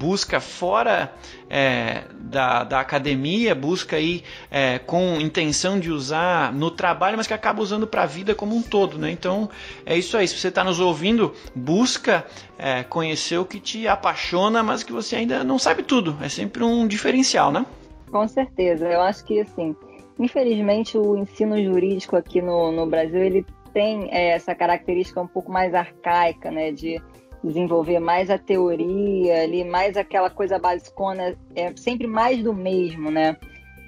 busca 0.00 0.40
fora 0.40 1.12
é, 1.48 2.04
da, 2.18 2.64
da 2.64 2.80
academia, 2.80 3.54
busca 3.54 3.96
aí 3.96 4.22
é, 4.50 4.78
com 4.78 5.20
intenção 5.20 5.78
de 5.78 5.90
usar 5.90 6.52
no 6.52 6.70
trabalho, 6.70 7.18
mas 7.18 7.26
que 7.26 7.34
acaba 7.34 7.60
usando 7.60 7.86
para 7.86 8.04
a 8.04 8.06
vida 8.06 8.34
como 8.34 8.56
um 8.56 8.62
todo, 8.62 8.98
né? 8.98 9.10
Então 9.10 9.50
é 9.84 9.96
isso 9.96 10.16
aí. 10.16 10.26
Se 10.26 10.38
você 10.38 10.48
está 10.48 10.64
nos 10.64 10.80
ouvindo, 10.80 11.34
busca 11.54 12.24
é, 12.58 12.82
conhecer 12.82 13.38
o 13.38 13.44
que 13.44 13.60
te 13.60 13.86
apaixona, 13.86 14.62
mas 14.62 14.82
que 14.82 14.92
você 14.92 15.16
ainda 15.16 15.44
não 15.44 15.58
sabe 15.58 15.82
tudo. 15.82 16.16
É 16.22 16.28
sempre 16.28 16.64
um 16.64 16.86
diferencial, 16.86 17.52
né? 17.52 17.66
Com 18.10 18.26
certeza. 18.26 18.86
Eu 18.88 19.02
acho 19.02 19.22
que 19.24 19.40
assim, 19.40 19.76
infelizmente 20.18 20.96
o 20.96 21.16
ensino 21.16 21.62
jurídico 21.62 22.16
aqui 22.16 22.40
no, 22.40 22.72
no 22.72 22.86
Brasil 22.86 23.22
ele 23.22 23.44
tem 23.72 24.08
é, 24.10 24.30
essa 24.30 24.54
característica 24.54 25.20
um 25.20 25.26
pouco 25.26 25.52
mais 25.52 25.74
arcaica, 25.74 26.50
né? 26.50 26.72
De 26.72 27.00
desenvolver 27.42 27.98
mais 27.98 28.30
a 28.30 28.38
teoria 28.38 29.42
ali, 29.42 29.64
mais 29.64 29.96
aquela 29.96 30.30
coisa 30.30 30.58
basicona, 30.58 31.36
é 31.54 31.74
sempre 31.76 32.06
mais 32.06 32.42
do 32.42 32.52
mesmo, 32.52 33.10
né? 33.10 33.36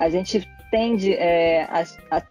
A 0.00 0.08
gente 0.08 0.48
tende 0.70 1.12
é, 1.12 1.64
a, 1.64 1.84
a, 2.10 2.22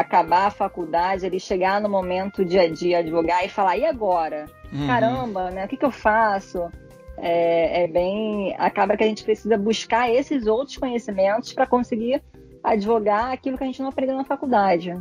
acabar 0.00 0.46
a 0.46 0.50
faculdade, 0.50 1.24
ele 1.24 1.38
chegar 1.38 1.80
no 1.80 1.88
momento 1.88 2.44
de, 2.44 2.68
de 2.70 2.94
advogar 2.94 3.44
e 3.44 3.48
falar, 3.48 3.76
e 3.76 3.84
agora? 3.84 4.46
Uhum. 4.72 4.86
Caramba, 4.86 5.50
né? 5.50 5.64
O 5.64 5.68
que, 5.68 5.76
que 5.76 5.84
eu 5.84 5.92
faço? 5.92 6.70
É, 7.18 7.84
é, 7.84 7.86
bem. 7.86 8.54
Acaba 8.58 8.96
que 8.96 9.04
a 9.04 9.06
gente 9.06 9.22
precisa 9.22 9.56
buscar 9.56 10.10
esses 10.10 10.46
outros 10.46 10.76
conhecimentos 10.76 11.52
para 11.52 11.66
conseguir 11.66 12.22
advogar 12.64 13.32
aquilo 13.32 13.56
que 13.56 13.64
a 13.64 13.66
gente 13.66 13.80
não 13.80 13.90
aprendeu 13.90 14.16
na 14.16 14.24
faculdade. 14.24 14.96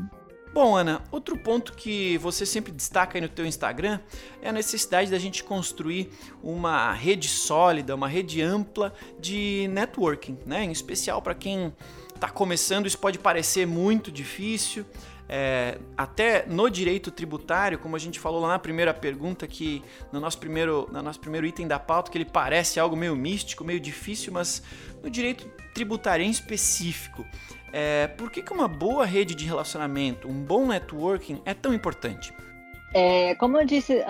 Bom, 0.53 0.75
Ana, 0.75 1.01
outro 1.11 1.37
ponto 1.37 1.71
que 1.71 2.17
você 2.17 2.45
sempre 2.45 2.73
destaca 2.73 3.17
aí 3.17 3.21
no 3.21 3.29
teu 3.29 3.45
Instagram 3.45 3.99
é 4.41 4.49
a 4.49 4.51
necessidade 4.51 5.09
da 5.09 5.17
gente 5.17 5.45
construir 5.45 6.11
uma 6.43 6.91
rede 6.91 7.29
sólida, 7.29 7.95
uma 7.95 8.07
rede 8.07 8.41
ampla 8.41 8.93
de 9.17 9.69
networking, 9.71 10.37
né? 10.45 10.65
Em 10.65 10.71
especial 10.71 11.21
para 11.21 11.33
quem 11.33 11.73
está 12.13 12.27
começando, 12.27 12.85
isso 12.85 12.99
pode 12.99 13.17
parecer 13.17 13.65
muito 13.65 14.11
difícil. 14.11 14.85
É, 15.33 15.79
até 15.95 16.45
no 16.45 16.69
direito 16.69 17.09
tributário, 17.09 17.79
como 17.79 17.95
a 17.95 17.99
gente 17.99 18.19
falou 18.19 18.41
lá 18.41 18.49
na 18.49 18.59
primeira 18.59 18.93
pergunta, 18.93 19.47
que 19.47 19.81
no 20.11 20.19
nosso 20.19 20.37
primeiro, 20.37 20.89
no 20.91 21.01
nosso 21.01 21.21
primeiro 21.21 21.47
item 21.47 21.65
da 21.65 21.79
pauta, 21.79 22.11
que 22.11 22.17
ele 22.17 22.25
parece 22.25 22.77
algo 22.77 22.97
meio 22.97 23.15
místico, 23.15 23.63
meio 23.63 23.79
difícil, 23.79 24.33
mas 24.33 24.61
no 25.01 25.09
direito 25.09 25.49
tributário 25.73 26.25
em 26.25 26.29
específico, 26.29 27.25
é, 27.73 28.07
por 28.07 28.29
que, 28.31 28.41
que 28.41 28.53
uma 28.53 28.67
boa 28.67 29.05
rede 29.05 29.35
de 29.35 29.45
relacionamento, 29.45 30.27
um 30.27 30.43
bom 30.43 30.67
networking 30.67 31.41
é 31.45 31.53
tão 31.53 31.73
importante? 31.73 32.33
É, 32.93 33.35
como 33.35 33.57
eu 33.57 33.65
disse 33.65 34.03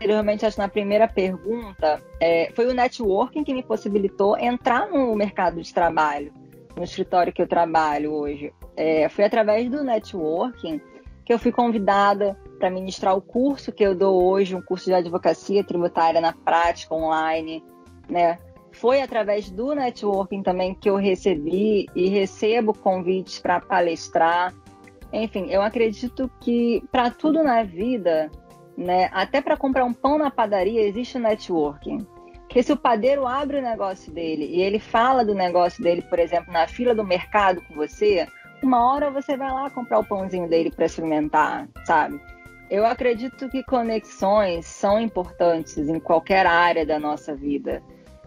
anteriormente, 0.00 0.46
acho 0.46 0.58
na 0.58 0.68
primeira 0.68 1.08
pergunta, 1.08 2.02
é, 2.20 2.50
foi 2.54 2.66
o 2.66 2.74
networking 2.74 3.44
que 3.44 3.52
me 3.52 3.62
possibilitou 3.62 4.38
entrar 4.38 4.88
no 4.88 5.14
mercado 5.14 5.60
de 5.60 5.74
trabalho, 5.74 6.32
no 6.76 6.84
escritório 6.84 7.32
que 7.32 7.42
eu 7.42 7.48
trabalho 7.48 8.12
hoje. 8.12 8.52
É, 8.76 9.08
foi 9.08 9.24
através 9.24 9.68
do 9.68 9.82
networking 9.82 10.80
que 11.24 11.32
eu 11.32 11.38
fui 11.38 11.52
convidada 11.52 12.36
para 12.58 12.70
ministrar 12.70 13.16
o 13.16 13.20
curso 13.20 13.72
que 13.72 13.84
eu 13.84 13.94
dou 13.94 14.22
hoje, 14.22 14.54
um 14.54 14.62
curso 14.62 14.86
de 14.86 14.94
advocacia 14.94 15.62
tributária 15.62 16.20
na 16.20 16.32
prática 16.32 16.94
online, 16.94 17.64
né? 18.08 18.38
Foi 18.72 19.02
através 19.02 19.50
do 19.50 19.74
networking 19.74 20.42
também 20.42 20.74
que 20.74 20.88
eu 20.88 20.96
recebi 20.96 21.86
e 21.94 22.08
recebo 22.08 22.72
convites 22.72 23.38
para 23.38 23.60
palestrar. 23.60 24.54
Enfim, 25.12 25.46
eu 25.50 25.60
acredito 25.60 26.30
que 26.40 26.82
para 26.90 27.10
tudo 27.10 27.42
na 27.42 27.62
vida, 27.62 28.30
né, 28.76 29.10
até 29.12 29.40
para 29.40 29.56
comprar 29.56 29.84
um 29.84 29.92
pão 29.92 30.16
na 30.16 30.30
padaria, 30.30 30.82
existe 30.82 31.18
o 31.18 31.20
networking. 31.20 32.06
Porque 32.50 32.62
se 32.62 32.72
o 32.72 32.76
padeiro 32.76 33.26
abre 33.26 33.58
o 33.58 33.62
negócio 33.62 34.12
dele 34.12 34.44
e 34.44 34.60
ele 34.60 34.80
fala 34.80 35.24
do 35.24 35.34
negócio 35.34 35.82
dele, 35.82 36.02
por 36.02 36.18
exemplo, 36.18 36.52
na 36.52 36.66
fila 36.66 36.94
do 36.94 37.04
mercado 37.04 37.60
com 37.62 37.74
você, 37.74 38.26
uma 38.62 38.92
hora 38.92 39.10
você 39.10 39.36
vai 39.36 39.50
lá 39.52 39.70
comprar 39.70 40.00
o 40.00 40.04
pãozinho 40.04 40.48
dele 40.48 40.70
para 40.70 40.86
experimentar, 40.86 41.68
sabe? 41.84 42.20
Eu 42.68 42.86
acredito 42.86 43.48
que 43.48 43.64
conexões 43.64 44.66
são 44.66 45.00
importantes 45.00 45.76
em 45.76 45.98
qualquer 45.98 46.46
área 46.46 46.84
da 46.84 46.98
nossa 46.98 47.34
vida. 47.34 47.82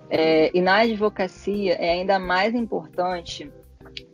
É, 0.10 0.56
e 0.56 0.62
na 0.62 0.82
advocacia 0.82 1.74
é 1.74 1.92
ainda 1.92 2.20
mais 2.20 2.54
importante 2.54 3.52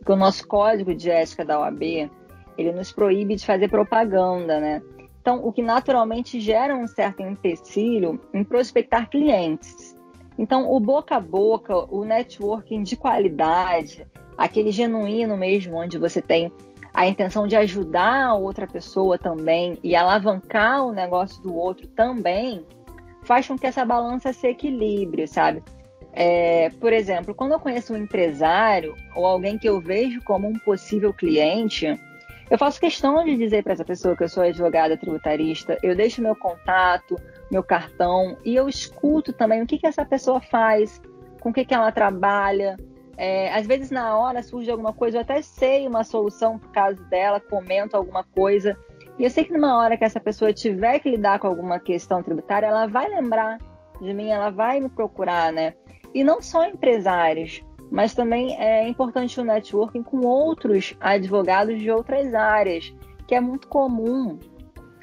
que 0.04 0.12
o 0.12 0.16
nosso 0.16 0.46
código 0.46 0.94
de 0.94 1.10
ética 1.10 1.44
da 1.44 1.60
OAB 1.60 2.10
ele 2.56 2.72
nos 2.72 2.92
proíbe 2.92 3.36
de 3.36 3.44
fazer 3.44 3.68
propaganda, 3.68 4.60
né? 4.60 4.82
Então, 5.20 5.44
o 5.44 5.52
que 5.52 5.62
naturalmente 5.62 6.40
gera 6.40 6.74
um 6.74 6.86
certo 6.86 7.22
empecilho 7.22 8.20
em 8.32 8.42
prospectar 8.42 9.08
clientes. 9.08 9.96
Então, 10.38 10.70
o 10.70 10.80
boca 10.80 11.16
a 11.16 11.20
boca, 11.20 11.76
o 11.94 12.04
networking 12.04 12.82
de 12.82 12.96
qualidade, 12.96 14.06
aquele 14.36 14.70
genuíno 14.70 15.36
mesmo, 15.36 15.76
onde 15.76 15.98
você 15.98 16.22
tem 16.22 16.50
a 16.92 17.06
intenção 17.06 17.46
de 17.46 17.54
ajudar 17.56 18.26
a 18.26 18.34
outra 18.34 18.66
pessoa 18.66 19.18
também 19.18 19.78
e 19.82 19.94
alavancar 19.94 20.84
o 20.84 20.92
negócio 20.92 21.42
do 21.42 21.54
outro 21.54 21.86
também, 21.88 22.64
faz 23.22 23.46
com 23.46 23.58
que 23.58 23.66
essa 23.66 23.84
balança 23.84 24.32
se 24.32 24.48
equilibre, 24.48 25.26
sabe? 25.26 25.62
É, 26.12 26.70
por 26.80 26.92
exemplo, 26.92 27.34
quando 27.34 27.52
eu 27.52 27.60
conheço 27.60 27.94
um 27.94 27.96
empresário 27.96 28.96
ou 29.14 29.24
alguém 29.24 29.56
que 29.56 29.68
eu 29.68 29.80
vejo 29.80 30.20
como 30.22 30.48
um 30.48 30.58
possível 30.58 31.12
cliente, 31.12 31.98
eu 32.50 32.58
faço 32.58 32.80
questão 32.80 33.24
de 33.24 33.36
dizer 33.36 33.62
para 33.62 33.74
essa 33.74 33.84
pessoa 33.84 34.16
que 34.16 34.24
eu 34.24 34.28
sou 34.28 34.42
advogada 34.42 34.96
tributarista, 34.96 35.78
eu 35.84 35.94
deixo 35.94 36.20
meu 36.20 36.34
contato, 36.34 37.16
meu 37.50 37.62
cartão 37.62 38.36
e 38.44 38.56
eu 38.56 38.68
escuto 38.68 39.32
também 39.32 39.62
o 39.62 39.66
que, 39.66 39.78
que 39.78 39.86
essa 39.86 40.04
pessoa 40.04 40.40
faz, 40.40 41.00
com 41.40 41.50
o 41.50 41.52
que, 41.52 41.64
que 41.64 41.72
ela 41.72 41.92
trabalha. 41.92 42.76
É, 43.16 43.52
às 43.54 43.66
vezes 43.66 43.90
na 43.90 44.16
hora 44.18 44.42
surge 44.42 44.70
alguma 44.70 44.92
coisa, 44.92 45.18
eu 45.18 45.20
até 45.20 45.40
sei 45.42 45.86
uma 45.86 46.02
solução 46.02 46.56
o 46.56 46.58
caso 46.70 47.04
dela, 47.04 47.38
comento 47.38 47.96
alguma 47.96 48.24
coisa. 48.24 48.76
E 49.16 49.22
eu 49.22 49.30
sei 49.30 49.44
que 49.44 49.52
numa 49.52 49.78
hora 49.78 49.96
que 49.96 50.04
essa 50.04 50.18
pessoa 50.18 50.52
tiver 50.52 50.98
que 50.98 51.10
lidar 51.10 51.38
com 51.38 51.46
alguma 51.46 51.78
questão 51.78 52.20
tributária, 52.20 52.66
ela 52.66 52.86
vai 52.88 53.08
lembrar 53.08 53.58
de 54.00 54.12
mim, 54.12 54.30
ela 54.30 54.50
vai 54.50 54.80
me 54.80 54.88
procurar, 54.88 55.52
né? 55.52 55.74
E 56.14 56.24
não 56.24 56.42
só 56.42 56.66
empresários, 56.66 57.62
mas 57.90 58.14
também 58.14 58.56
é 58.60 58.88
importante 58.88 59.40
o 59.40 59.44
networking 59.44 60.02
com 60.02 60.24
outros 60.26 60.94
advogados 61.00 61.80
de 61.80 61.90
outras 61.90 62.32
áreas, 62.34 62.94
que 63.26 63.34
é 63.34 63.40
muito 63.40 63.68
comum 63.68 64.38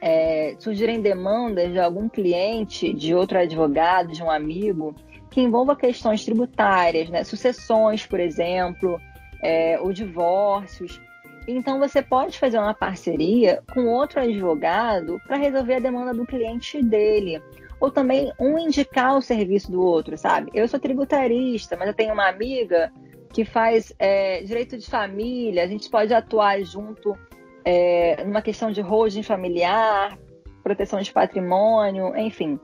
é, 0.01 0.55
surgirem 0.59 1.01
demandas 1.01 1.71
de 1.71 1.79
algum 1.79 2.07
cliente, 2.07 2.93
de 2.93 3.13
outro 3.13 3.37
advogado, 3.39 4.11
de 4.11 4.23
um 4.23 4.29
amigo, 4.29 4.95
que 5.29 5.41
envolva 5.41 5.75
questões 5.75 6.23
tributárias, 6.23 7.09
né? 7.09 7.23
sucessões, 7.23 8.05
por 8.05 8.19
exemplo, 8.19 8.99
é, 9.41 9.79
ou 9.79 9.91
divórcios. 9.91 11.01
Então 11.47 11.79
você 11.79 12.01
pode 12.01 12.37
fazer 12.37 12.57
uma 12.57 12.73
parceria 12.73 13.63
com 13.73 13.85
outro 13.87 14.19
advogado 14.19 15.19
para 15.25 15.37
resolver 15.37 15.75
a 15.75 15.79
demanda 15.79 16.13
do 16.13 16.25
cliente 16.25 16.81
dele 16.83 17.41
ou 17.79 17.91
também 17.91 18.31
um 18.39 18.57
indicar 18.57 19.17
o 19.17 19.21
serviço 19.21 19.71
do 19.71 19.81
outro, 19.81 20.17
sabe? 20.17 20.51
Eu 20.53 20.67
sou 20.67 20.79
tributarista, 20.79 21.75
mas 21.77 21.87
eu 21.87 21.93
tenho 21.93 22.13
uma 22.13 22.27
amiga 22.27 22.91
que 23.31 23.45
faz 23.45 23.93
é, 23.99 24.41
direito 24.41 24.77
de 24.77 24.89
família, 24.89 25.63
a 25.63 25.67
gente 25.67 25.89
pode 25.89 26.13
atuar 26.13 26.61
junto 26.63 27.15
é, 27.63 28.23
numa 28.23 28.41
questão 28.41 28.71
de 28.71 28.81
holding 28.81 29.23
familiar, 29.23 30.17
proteção 30.63 30.99
de 30.99 31.11
patrimônio, 31.11 32.15
enfim. 32.17 32.59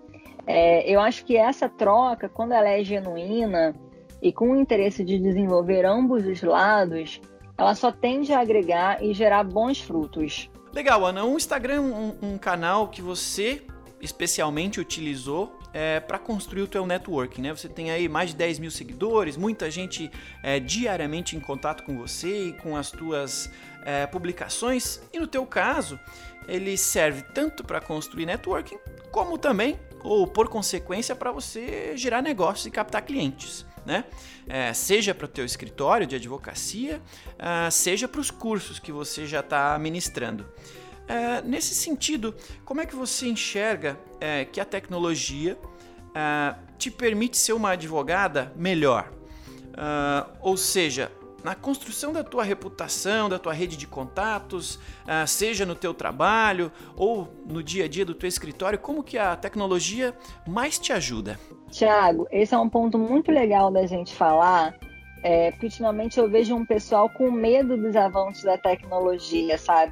É, 0.48 0.90
eu 0.90 1.00
acho 1.00 1.26
que 1.26 1.38
essa 1.38 1.70
troca, 1.70 2.28
quando 2.28 2.54
ela 2.54 2.70
é 2.70 2.84
genuína 2.84 3.74
e 4.22 4.32
com 4.32 4.52
o 4.52 4.56
interesse 4.56 5.04
de 5.04 5.20
desenvolver 5.20 5.86
ambos 5.86 6.26
os 6.26 6.42
lados, 6.42 7.22
ela 7.58 7.76
só 7.76 7.92
tende 7.92 8.34
a 8.34 8.40
agregar 8.40 9.04
e 9.04 9.14
gerar 9.14 9.44
bons 9.44 9.80
frutos. 9.80 10.50
Legal, 10.74 11.06
Ana. 11.06 11.24
O 11.24 11.36
Instagram 11.36 11.82
um, 11.82 12.14
um 12.22 12.38
canal 12.38 12.88
que 12.88 13.02
você 13.02 13.62
especialmente 14.04 14.82
utilizou 14.82 15.58
é, 15.74 16.00
para 16.02 16.20
construir 16.20 16.62
o 16.62 16.68
teu 16.68 16.86
networking, 16.86 17.42
né? 17.42 17.56
Você 17.56 17.70
tem 17.70 17.90
aí 17.90 18.10
mais 18.10 18.32
de 18.32 18.36
10 18.36 18.60
mil 18.60 18.70
seguidores, 18.70 19.38
muita 19.38 19.72
gente 19.72 20.12
é, 20.44 20.60
diariamente 20.60 21.38
em 21.38 21.40
contato 21.40 21.84
com 21.84 21.98
você 21.98 22.50
e 22.50 22.54
com 22.54 22.76
as 22.76 22.92
tuas 22.92 23.50
é, 23.86 24.06
publicações. 24.06 25.02
E 25.14 25.20
no 25.20 25.26
teu 25.26 25.46
caso, 25.46 25.98
ele 26.50 26.76
serve 26.76 27.22
tanto 27.34 27.64
para 27.64 27.80
construir 27.80 28.26
networking, 28.26 28.78
como 29.10 29.38
também, 29.38 29.80
ou 30.04 30.28
por 30.28 30.50
consequência, 30.50 31.16
para 31.16 31.32
você 31.32 31.96
gerar 31.96 32.22
negócios 32.22 32.66
e 32.66 32.72
captar 32.72 33.04
clientes. 33.04 33.66
Né? 33.86 34.04
É, 34.48 34.74
seja 34.74 35.16
para 35.16 35.26
o 35.26 35.28
teu 35.30 35.46
escritório 35.46 36.06
de 36.06 36.16
advocacia, 36.16 37.02
uh, 37.34 37.70
seja 37.70 38.08
para 38.08 38.22
os 38.22 38.32
cursos 38.32 38.80
que 38.80 38.92
você 38.94 39.26
já 39.26 39.42
está 39.42 39.78
ministrando. 39.78 40.46
É, 41.08 41.42
nesse 41.42 41.76
sentido, 41.76 42.34
como 42.64 42.82
é 42.82 42.86
que 42.86 42.96
você 42.96 43.28
enxerga 43.28 44.00
é, 44.22 44.46
que 44.46 44.60
a 44.62 44.66
tecnologia 44.66 45.58
é, 46.16 46.56
te 46.78 46.90
permite 46.90 47.38
ser 47.38 47.54
uma 47.54 47.72
advogada 47.72 48.54
melhor? 48.56 49.12
Uh, 49.74 50.30
ou 50.40 50.56
seja, 50.56 51.12
na 51.44 51.56
construção 51.56 52.14
da 52.14 52.24
tua 52.24 52.44
reputação, 52.44 53.28
da 53.28 53.40
tua 53.40 53.52
rede 53.52 53.76
de 53.76 53.88
contatos, 53.88 54.76
uh, 54.76 55.28
seja 55.28 55.66
no 55.66 55.76
teu 55.76 55.94
trabalho 55.94 56.72
ou 56.96 57.28
no 57.46 57.64
dia 57.64 57.86
a 57.86 57.88
dia 57.88 58.06
do 58.06 58.14
teu 58.14 58.28
escritório, 58.28 58.78
como 58.78 59.04
que 59.04 59.18
a 59.18 59.36
tecnologia 59.36 60.14
mais 60.48 60.78
te 60.78 60.94
ajuda? 60.94 61.40
Tiago, 61.70 62.28
esse 62.32 62.54
é 62.54 62.58
um 62.58 62.70
ponto 62.70 63.00
muito 63.00 63.32
legal 63.32 63.72
da 63.72 63.86
gente 63.88 64.14
falar, 64.14 64.78
é, 65.24 65.50
porque 65.52 65.66
ultimamente 65.66 66.20
eu 66.20 66.30
vejo 66.30 66.56
um 66.56 66.66
pessoal 66.66 67.10
com 67.10 67.32
medo 67.32 67.76
dos 67.76 67.96
avanços 67.96 68.44
da 68.44 68.58
tecnologia, 68.58 69.58
sabe? 69.58 69.92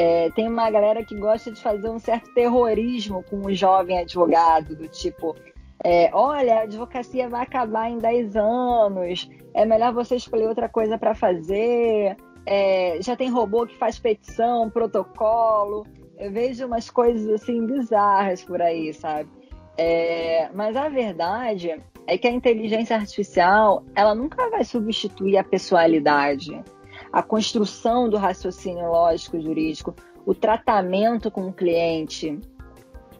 É, 0.00 0.30
tem 0.30 0.46
uma 0.46 0.70
galera 0.70 1.04
que 1.04 1.16
gosta 1.16 1.50
de 1.50 1.60
fazer 1.60 1.90
um 1.90 1.98
certo 1.98 2.32
terrorismo 2.32 3.24
com 3.24 3.38
o 3.44 3.52
jovem 3.52 3.98
advogado, 3.98 4.76
do 4.76 4.86
tipo, 4.86 5.34
é, 5.82 6.08
olha, 6.12 6.60
a 6.60 6.62
advocacia 6.62 7.28
vai 7.28 7.42
acabar 7.42 7.90
em 7.90 7.98
10 7.98 8.36
anos, 8.36 9.28
é 9.52 9.66
melhor 9.66 9.92
você 9.92 10.14
escolher 10.14 10.46
outra 10.46 10.68
coisa 10.68 10.96
para 10.96 11.16
fazer, 11.16 12.16
é, 12.46 13.02
já 13.02 13.16
tem 13.16 13.28
robô 13.28 13.66
que 13.66 13.76
faz 13.76 13.98
petição, 13.98 14.70
protocolo. 14.70 15.84
Eu 16.16 16.30
vejo 16.30 16.64
umas 16.64 16.88
coisas 16.88 17.28
assim 17.30 17.66
bizarras 17.66 18.44
por 18.44 18.62
aí, 18.62 18.94
sabe? 18.94 19.28
É, 19.76 20.48
mas 20.54 20.76
a 20.76 20.88
verdade 20.88 21.76
é 22.06 22.16
que 22.16 22.28
a 22.28 22.30
inteligência 22.30 22.94
artificial 22.94 23.82
ela 23.96 24.14
nunca 24.14 24.48
vai 24.48 24.62
substituir 24.62 25.38
a 25.38 25.42
pessoalidade 25.42 26.62
a 27.12 27.22
construção 27.22 28.08
do 28.08 28.16
raciocínio 28.16 28.88
lógico 28.88 29.40
jurídico, 29.40 29.94
o 30.26 30.34
tratamento 30.34 31.30
com 31.30 31.48
o 31.48 31.52
cliente, 31.52 32.38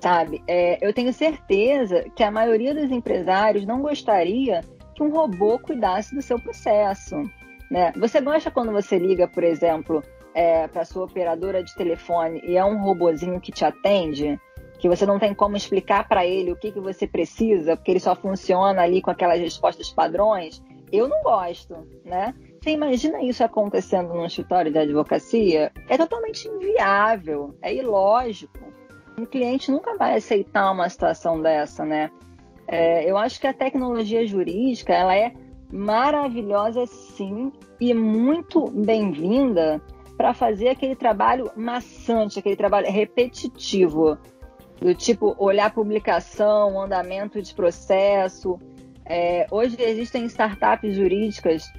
sabe? 0.00 0.42
É, 0.46 0.78
eu 0.86 0.92
tenho 0.92 1.12
certeza 1.12 2.04
que 2.14 2.22
a 2.22 2.30
maioria 2.30 2.74
dos 2.74 2.90
empresários 2.90 3.64
não 3.64 3.80
gostaria 3.80 4.60
que 4.94 5.02
um 5.02 5.10
robô 5.10 5.58
cuidasse 5.58 6.14
do 6.14 6.22
seu 6.22 6.38
processo. 6.38 7.16
Né? 7.70 7.92
Você 7.96 8.20
gosta 8.20 8.50
quando 8.50 8.72
você 8.72 8.98
liga, 8.98 9.28
por 9.28 9.44
exemplo, 9.44 10.02
é, 10.34 10.66
para 10.68 10.84
sua 10.84 11.04
operadora 11.04 11.62
de 11.62 11.74
telefone 11.74 12.40
e 12.44 12.56
é 12.56 12.64
um 12.64 12.82
robozinho 12.82 13.40
que 13.40 13.52
te 13.52 13.64
atende? 13.64 14.38
Que 14.78 14.88
você 14.88 15.04
não 15.04 15.18
tem 15.18 15.34
como 15.34 15.56
explicar 15.56 16.08
para 16.08 16.24
ele 16.24 16.52
o 16.52 16.56
que, 16.56 16.70
que 16.70 16.80
você 16.80 17.06
precisa, 17.06 17.76
porque 17.76 17.92
ele 17.92 18.00
só 18.00 18.14
funciona 18.14 18.82
ali 18.82 19.02
com 19.02 19.10
aquelas 19.10 19.40
respostas 19.40 19.90
padrões? 19.90 20.62
Eu 20.92 21.08
não 21.08 21.22
gosto, 21.22 21.74
né? 22.04 22.34
Você 22.60 22.70
imagina 22.70 23.22
isso 23.22 23.44
acontecendo 23.44 24.12
num 24.12 24.26
escritório 24.26 24.72
de 24.72 24.78
advocacia? 24.78 25.70
É 25.88 25.96
totalmente 25.96 26.48
inviável, 26.48 27.54
é 27.62 27.72
ilógico. 27.72 28.58
Um 29.16 29.24
cliente 29.24 29.70
nunca 29.70 29.96
vai 29.96 30.16
aceitar 30.16 30.72
uma 30.72 30.88
situação 30.88 31.40
dessa, 31.40 31.84
né? 31.84 32.10
É, 32.66 33.08
eu 33.08 33.16
acho 33.16 33.40
que 33.40 33.46
a 33.46 33.54
tecnologia 33.54 34.26
jurídica 34.26 34.92
ela 34.92 35.16
é 35.16 35.32
maravilhosa 35.72 36.84
sim 36.86 37.52
e 37.80 37.94
muito 37.94 38.68
bem-vinda 38.70 39.80
para 40.16 40.34
fazer 40.34 40.68
aquele 40.68 40.96
trabalho 40.96 41.50
maçante, 41.56 42.40
aquele 42.40 42.56
trabalho 42.56 42.90
repetitivo, 42.90 44.18
do 44.80 44.94
tipo 44.94 45.34
olhar 45.38 45.72
publicação, 45.72 46.80
andamento 46.80 47.40
de 47.40 47.54
processo. 47.54 48.58
É, 49.04 49.46
hoje 49.50 49.76
existem 49.80 50.24
startups 50.26 50.94
jurídicas 50.94 51.72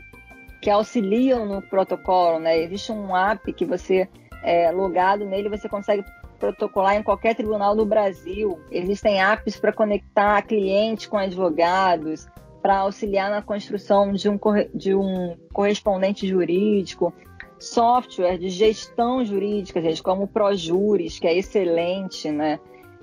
que 0.62 0.70
auxiliam 0.70 1.46
no 1.46 1.62
protocolo, 1.62 2.40
né? 2.40 2.58
Existe 2.60 2.92
um 2.92 3.16
app 3.16 3.52
que 3.54 3.66
você 3.66 4.08
é 4.44 4.72
logado 4.72 5.26
nele, 5.26 5.50
você 5.50 5.68
consegue 5.68 6.04
protocolar 6.40 6.96
em 6.96 7.04
qualquer 7.04 7.36
tribunal 7.36 7.76
do 7.76 7.86
Brasil. 7.86 8.60
Existem 8.72 9.22
apps 9.22 9.60
para 9.60 9.74
conectar 9.74 10.42
clientes 10.44 11.06
com 11.06 11.18
advogados, 11.18 12.28
para 12.62 12.80
auxiliar 12.80 13.30
na 13.30 13.42
construção 13.42 14.14
de 14.14 14.30
um, 14.30 14.40
de 14.74 14.96
um 14.96 15.36
correspondente 15.54 16.28
jurídico, 16.28 17.14
software 17.58 18.38
de 18.38 18.50
gestão 18.50 19.24
jurídica, 19.24 19.82
gente, 19.82 20.02
como 20.02 20.24
o 20.24 20.28
ProJuris, 20.28 21.20
que 21.20 21.28
é 21.28 21.38
excelente, 21.38 22.32
né? 22.32 22.60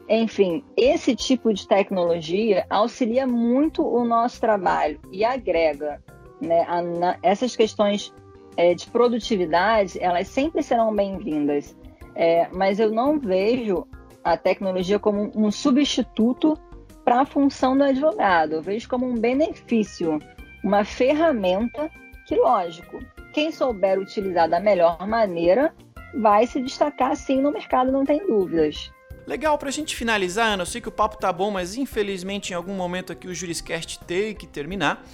Enfim, 0.09 0.65
esse 0.77 1.17
tipo 1.17 1.53
de 1.53 1.67
tecnologia 1.67 2.65
auxilia 2.71 3.27
muito 3.27 3.83
o 3.87 4.05
nosso 4.05 4.41
trabalho 4.41 5.01
e 5.11 5.25
agrega. 5.25 6.01
Né? 6.41 6.65
A, 6.69 6.83
na, 6.83 7.19
essas 7.23 7.57
questões 7.57 8.13
é, 8.57 8.75
de 8.75 8.87
produtividade, 8.87 9.99
elas 10.01 10.29
sempre 10.29 10.63
serão 10.63 10.95
bem-vindas, 10.95 11.77
é, 12.15 12.49
mas 12.53 12.81
eu 12.81 12.91
não 12.91 13.19
vejo 13.19 13.87
a 14.25 14.37
tecnologia 14.37 14.99
como 14.99 15.31
um 15.35 15.51
substituto 15.51 16.59
para 17.05 17.21
a 17.21 17.27
função 17.27 17.77
do 17.77 17.85
advogado. 17.85 18.55
Eu 18.55 18.63
vejo 18.63 18.89
como 18.89 19.07
um 19.07 19.15
benefício, 19.15 20.19
uma 20.65 20.85
ferramenta 20.85 21.89
que, 22.27 22.35
lógico, 22.35 22.99
quem 23.33 23.53
souber 23.53 24.01
utilizar 24.01 24.49
da 24.49 24.59
melhor 24.59 25.07
maneira 25.07 25.73
vai 26.21 26.47
se 26.47 26.61
destacar 26.61 27.15
sim 27.17 27.41
no 27.41 27.53
mercado, 27.53 27.93
não 27.93 28.05
tem 28.05 28.27
dúvidas. 28.27 28.91
Legal, 29.27 29.59
pra 29.59 29.71
gente 29.71 29.95
finalizar, 29.95 30.53
Ana, 30.53 30.63
eu 30.63 30.67
sei 30.67 30.81
que 30.81 30.89
o 30.89 30.93
papo 30.93 31.19
tá 31.19 31.33
bom, 31.33 31.51
mas 31.51 31.77
infelizmente 31.77 32.51
em 32.51 32.55
algum 32.55 32.75
momento 32.75 33.13
aqui 33.13 33.29
o 33.29 33.35
Juriscast 33.35 34.01
tem 34.05 34.35
que 34.35 34.47
terminar. 34.47 35.05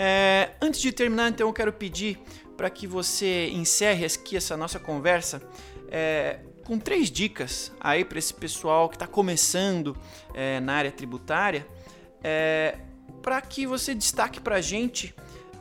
É, 0.00 0.50
antes 0.62 0.80
de 0.80 0.92
terminar, 0.92 1.28
então, 1.28 1.48
eu 1.48 1.52
quero 1.52 1.72
pedir 1.72 2.20
para 2.56 2.70
que 2.70 2.86
você 2.86 3.48
encerre 3.48 4.06
aqui 4.06 4.36
essa 4.36 4.56
nossa 4.56 4.78
conversa 4.78 5.42
é, 5.90 6.38
com 6.64 6.78
três 6.78 7.10
dicas 7.10 7.72
aí 7.80 8.04
para 8.04 8.16
esse 8.16 8.32
pessoal 8.32 8.88
que 8.88 8.94
está 8.94 9.08
começando 9.08 9.96
é, 10.32 10.60
na 10.60 10.74
área 10.74 10.92
tributária. 10.92 11.66
É, 12.22 12.78
para 13.20 13.40
que 13.40 13.66
você 13.66 13.92
destaque 13.92 14.40
para 14.40 14.56
a 14.56 14.60
gente 14.60 15.12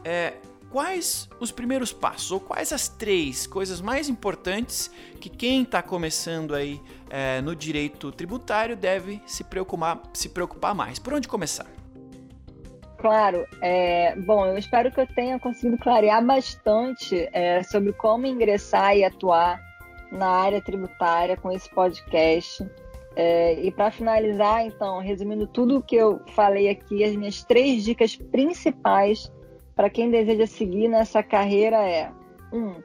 é, 0.03 0.33
quais 0.69 1.27
os 1.39 1.51
primeiros 1.51 1.91
passos, 1.91 2.29
ou 2.29 2.39
quais 2.39 2.71
as 2.71 2.87
três 2.87 3.47
coisas 3.47 3.81
mais 3.81 4.07
importantes 4.07 4.91
que 5.19 5.31
quem 5.31 5.63
está 5.63 5.81
começando 5.81 6.53
aí 6.53 6.79
é, 7.09 7.41
no 7.41 7.55
direito 7.55 8.11
tributário 8.11 8.77
deve 8.77 9.19
se 9.25 9.43
preocupar, 9.43 9.99
se 10.13 10.29
preocupar 10.29 10.75
mais. 10.75 10.99
Por 10.99 11.15
onde 11.15 11.27
começar? 11.27 11.76
Claro, 12.97 13.45
é, 13.61 14.15
bom, 14.15 14.45
eu 14.47 14.57
espero 14.57 14.91
que 14.91 14.99
eu 14.99 15.07
tenha 15.07 15.39
conseguido 15.39 15.77
clarear 15.77 16.23
bastante 16.25 17.29
é, 17.31 17.61
sobre 17.63 17.93
como 17.93 18.25
ingressar 18.25 18.97
e 18.97 19.03
atuar 19.03 19.61
na 20.11 20.27
área 20.27 20.61
tributária 20.61 21.37
com 21.37 21.51
esse 21.51 21.69
podcast. 21.69 22.67
É, 23.15 23.59
e 23.61 23.71
para 23.71 23.91
finalizar, 23.91 24.65
então, 24.65 24.99
resumindo 24.99 25.47
tudo 25.47 25.77
o 25.77 25.81
que 25.81 25.95
eu 25.95 26.21
falei 26.35 26.69
aqui, 26.69 27.03
as 27.03 27.15
minhas 27.15 27.43
três 27.43 27.83
dicas 27.83 28.15
principais 28.15 29.31
para 29.75 29.89
quem 29.89 30.09
deseja 30.09 30.47
seguir 30.47 30.87
nessa 30.87 31.21
carreira 31.21 31.77
é: 31.77 32.11
um, 32.51 32.75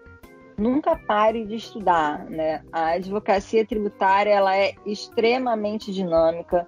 nunca 0.58 0.94
pare 0.94 1.44
de 1.46 1.56
estudar, 1.56 2.24
né? 2.26 2.62
A 2.70 2.92
advocacia 2.92 3.66
tributária 3.66 4.30
ela 4.30 4.54
é 4.56 4.74
extremamente 4.84 5.92
dinâmica. 5.92 6.66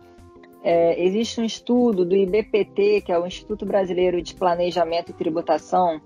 É, 0.66 1.04
existe 1.04 1.42
um 1.42 1.44
estudo 1.44 2.06
do 2.06 2.16
IBPT, 2.16 3.02
que 3.02 3.12
é 3.12 3.18
o 3.18 3.26
Instituto 3.26 3.66
Brasileiro 3.66 4.22
de 4.22 4.34
Planejamento 4.34 5.10
e 5.10 5.14
Tributação, 5.14 6.00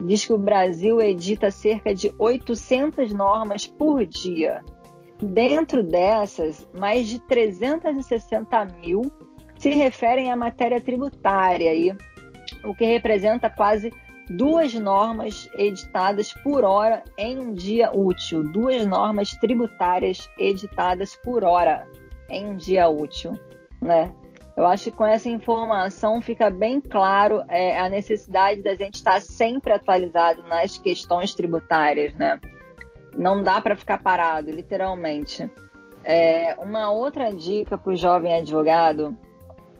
diz 0.00 0.24
que 0.24 0.32
o 0.32 0.38
Brasil 0.38 1.00
edita 1.00 1.50
cerca 1.50 1.92
de 1.92 2.14
800 2.16 3.12
normas 3.12 3.66
por 3.66 4.06
dia. 4.06 4.62
Dentro 5.20 5.82
dessas, 5.82 6.64
mais 6.72 7.08
de 7.08 7.18
360 7.26 8.64
mil 8.80 9.02
se 9.56 9.70
referem 9.70 10.30
à 10.30 10.36
matéria 10.36 10.80
tributária, 10.80 11.96
o 12.64 12.72
que 12.72 12.84
representa 12.84 13.50
quase 13.50 13.92
duas 14.30 14.72
normas 14.74 15.48
editadas 15.56 16.32
por 16.32 16.62
hora 16.62 17.02
em 17.18 17.38
um 17.40 17.52
dia 17.52 17.90
útil, 17.92 18.44
duas 18.44 18.86
normas 18.86 19.32
tributárias 19.32 20.28
editadas 20.38 21.16
por 21.16 21.42
hora 21.42 21.84
em 22.28 22.46
um 22.46 22.56
dia 22.56 22.88
útil, 22.88 23.32
né? 23.84 24.12
Eu 24.56 24.66
acho 24.66 24.84
que 24.84 24.96
com 24.96 25.04
essa 25.04 25.28
informação 25.28 26.22
fica 26.22 26.48
bem 26.48 26.80
claro 26.80 27.42
é, 27.48 27.78
a 27.78 27.88
necessidade 27.88 28.62
da 28.62 28.74
gente 28.74 28.94
estar 28.94 29.20
sempre 29.20 29.72
atualizado 29.72 30.42
nas 30.44 30.78
questões 30.78 31.34
tributárias, 31.34 32.14
né? 32.14 32.40
Não 33.16 33.42
dá 33.42 33.60
para 33.60 33.76
ficar 33.76 34.02
parado, 34.02 34.50
literalmente. 34.50 35.50
É, 36.04 36.54
uma 36.58 36.90
outra 36.90 37.32
dica 37.32 37.76
para 37.76 37.92
o 37.92 37.96
jovem 37.96 38.34
advogado 38.34 39.16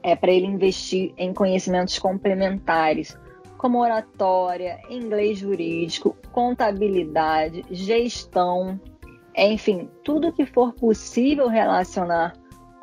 é 0.02 0.16
para 0.16 0.32
ele 0.32 0.46
investir 0.46 1.14
em 1.16 1.32
conhecimentos 1.32 1.98
complementares, 1.98 3.16
como 3.56 3.80
oratória, 3.80 4.80
inglês 4.90 5.38
jurídico, 5.38 6.16
contabilidade, 6.32 7.64
gestão, 7.70 8.78
enfim, 9.36 9.88
tudo 10.02 10.32
que 10.32 10.44
for 10.46 10.72
possível 10.74 11.48
relacionar 11.48 12.34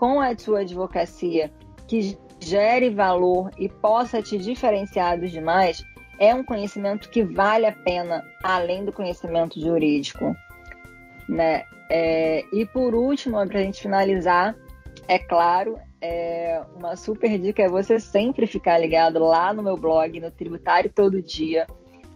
com 0.02 0.20
a 0.20 0.36
sua 0.36 0.62
advocacia 0.62 1.52
que 1.88 2.18
gere 2.40 2.90
valor 2.90 3.52
e 3.60 3.70
possa 3.70 4.20
te 4.20 4.36
diferenciar 4.36 5.20
dos 5.20 5.30
demais 5.32 5.86
é 6.18 6.34
um 6.34 6.44
conhecimento 6.44 7.08
que 7.08 7.24
vale 7.24 7.68
a 7.68 7.72
pena 7.72 8.26
além 8.42 8.84
do 8.84 8.92
conhecimento 8.92 9.62
jurídico, 9.62 10.36
né? 11.30 11.66
É, 11.88 12.44
e 12.52 12.66
por 12.66 12.96
último, 12.96 13.46
para 13.46 13.60
a 13.60 13.62
gente 13.62 13.80
finalizar, 13.80 14.56
é 15.08 15.20
claro, 15.20 15.78
é, 16.02 16.64
uma 16.76 16.96
super 16.96 17.38
dica 17.38 17.62
é 17.62 17.70
você 17.70 18.00
sempre 18.00 18.48
ficar 18.48 18.80
ligado 18.80 19.20
lá 19.20 19.54
no 19.54 19.62
meu 19.62 19.78
blog, 19.78 20.20
no 20.20 20.32
Tributário 20.32 20.92
Todo 20.92 21.22
Dia, 21.22 21.68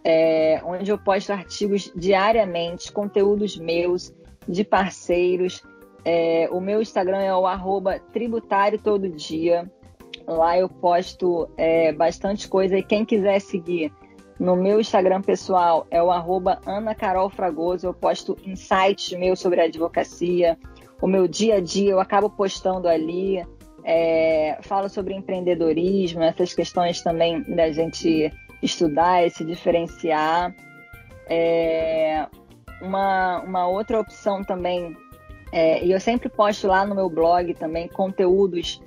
é, 0.02 0.60
onde 0.64 0.90
eu 0.90 0.98
posto 0.98 1.32
artigos 1.32 1.92
diariamente, 1.94 2.90
conteúdos 2.90 3.56
meus, 3.56 4.12
de 4.48 4.64
parceiros. 4.64 5.62
É, 6.08 6.48
o 6.52 6.60
meu 6.60 6.80
Instagram 6.80 7.18
é 7.18 7.34
o 7.34 7.46
arroba 7.46 7.98
tributário 8.12 8.78
todo 8.78 9.08
dia. 9.08 9.68
Lá 10.24 10.56
eu 10.56 10.68
posto 10.68 11.50
é, 11.56 11.92
bastante 11.92 12.46
coisa 12.46 12.78
e 12.78 12.82
quem 12.82 13.04
quiser 13.04 13.40
seguir 13.40 13.92
no 14.38 14.54
meu 14.54 14.78
Instagram 14.78 15.20
pessoal 15.20 15.84
é 15.90 16.00
o 16.00 16.12
arroba 16.12 16.60
Ana 16.64 16.94
Carol 16.94 17.28
Fragoso. 17.28 17.88
Eu 17.88 17.92
posto 17.92 18.36
insights 18.44 19.18
meus 19.18 19.40
sobre 19.40 19.60
advocacia, 19.60 20.56
o 21.02 21.08
meu 21.08 21.26
dia 21.26 21.56
a 21.56 21.60
dia 21.60 21.90
eu 21.90 21.98
acabo 21.98 22.30
postando 22.30 22.86
ali 22.86 23.44
é, 23.82 24.58
fala 24.62 24.88
sobre 24.88 25.12
empreendedorismo, 25.12 26.22
essas 26.22 26.54
questões 26.54 27.02
também 27.02 27.42
da 27.42 27.72
gente 27.72 28.32
estudar 28.62 29.26
e 29.26 29.30
se 29.30 29.44
diferenciar. 29.44 30.54
É, 31.28 32.26
uma, 32.80 33.40
uma 33.40 33.66
outra 33.68 34.00
opção 34.00 34.42
também, 34.44 34.96
é, 35.56 35.82
e 35.82 35.90
eu 35.90 35.98
sempre 35.98 36.28
posto 36.28 36.66
lá 36.66 36.84
no 36.84 36.94
meu 36.94 37.08
blog 37.08 37.54
também 37.54 37.88
conteúdos 37.88 38.78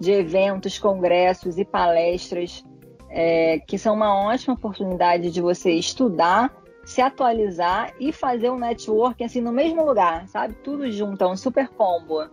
de 0.00 0.10
eventos, 0.10 0.76
congressos 0.76 1.56
e 1.56 1.64
palestras, 1.64 2.64
é, 3.08 3.60
que 3.60 3.78
são 3.78 3.94
uma 3.94 4.12
ótima 4.12 4.54
oportunidade 4.54 5.30
de 5.30 5.40
você 5.40 5.70
estudar, 5.70 6.52
se 6.84 7.00
atualizar 7.00 7.94
e 8.00 8.10
fazer 8.10 8.50
um 8.50 8.58
networking 8.58 9.22
assim 9.22 9.40
no 9.40 9.52
mesmo 9.52 9.84
lugar, 9.84 10.26
sabe? 10.26 10.54
Tudo 10.64 10.90
junto, 10.90 11.22
é 11.22 11.28
um 11.28 11.36
super 11.36 11.68
combo. 11.68 12.28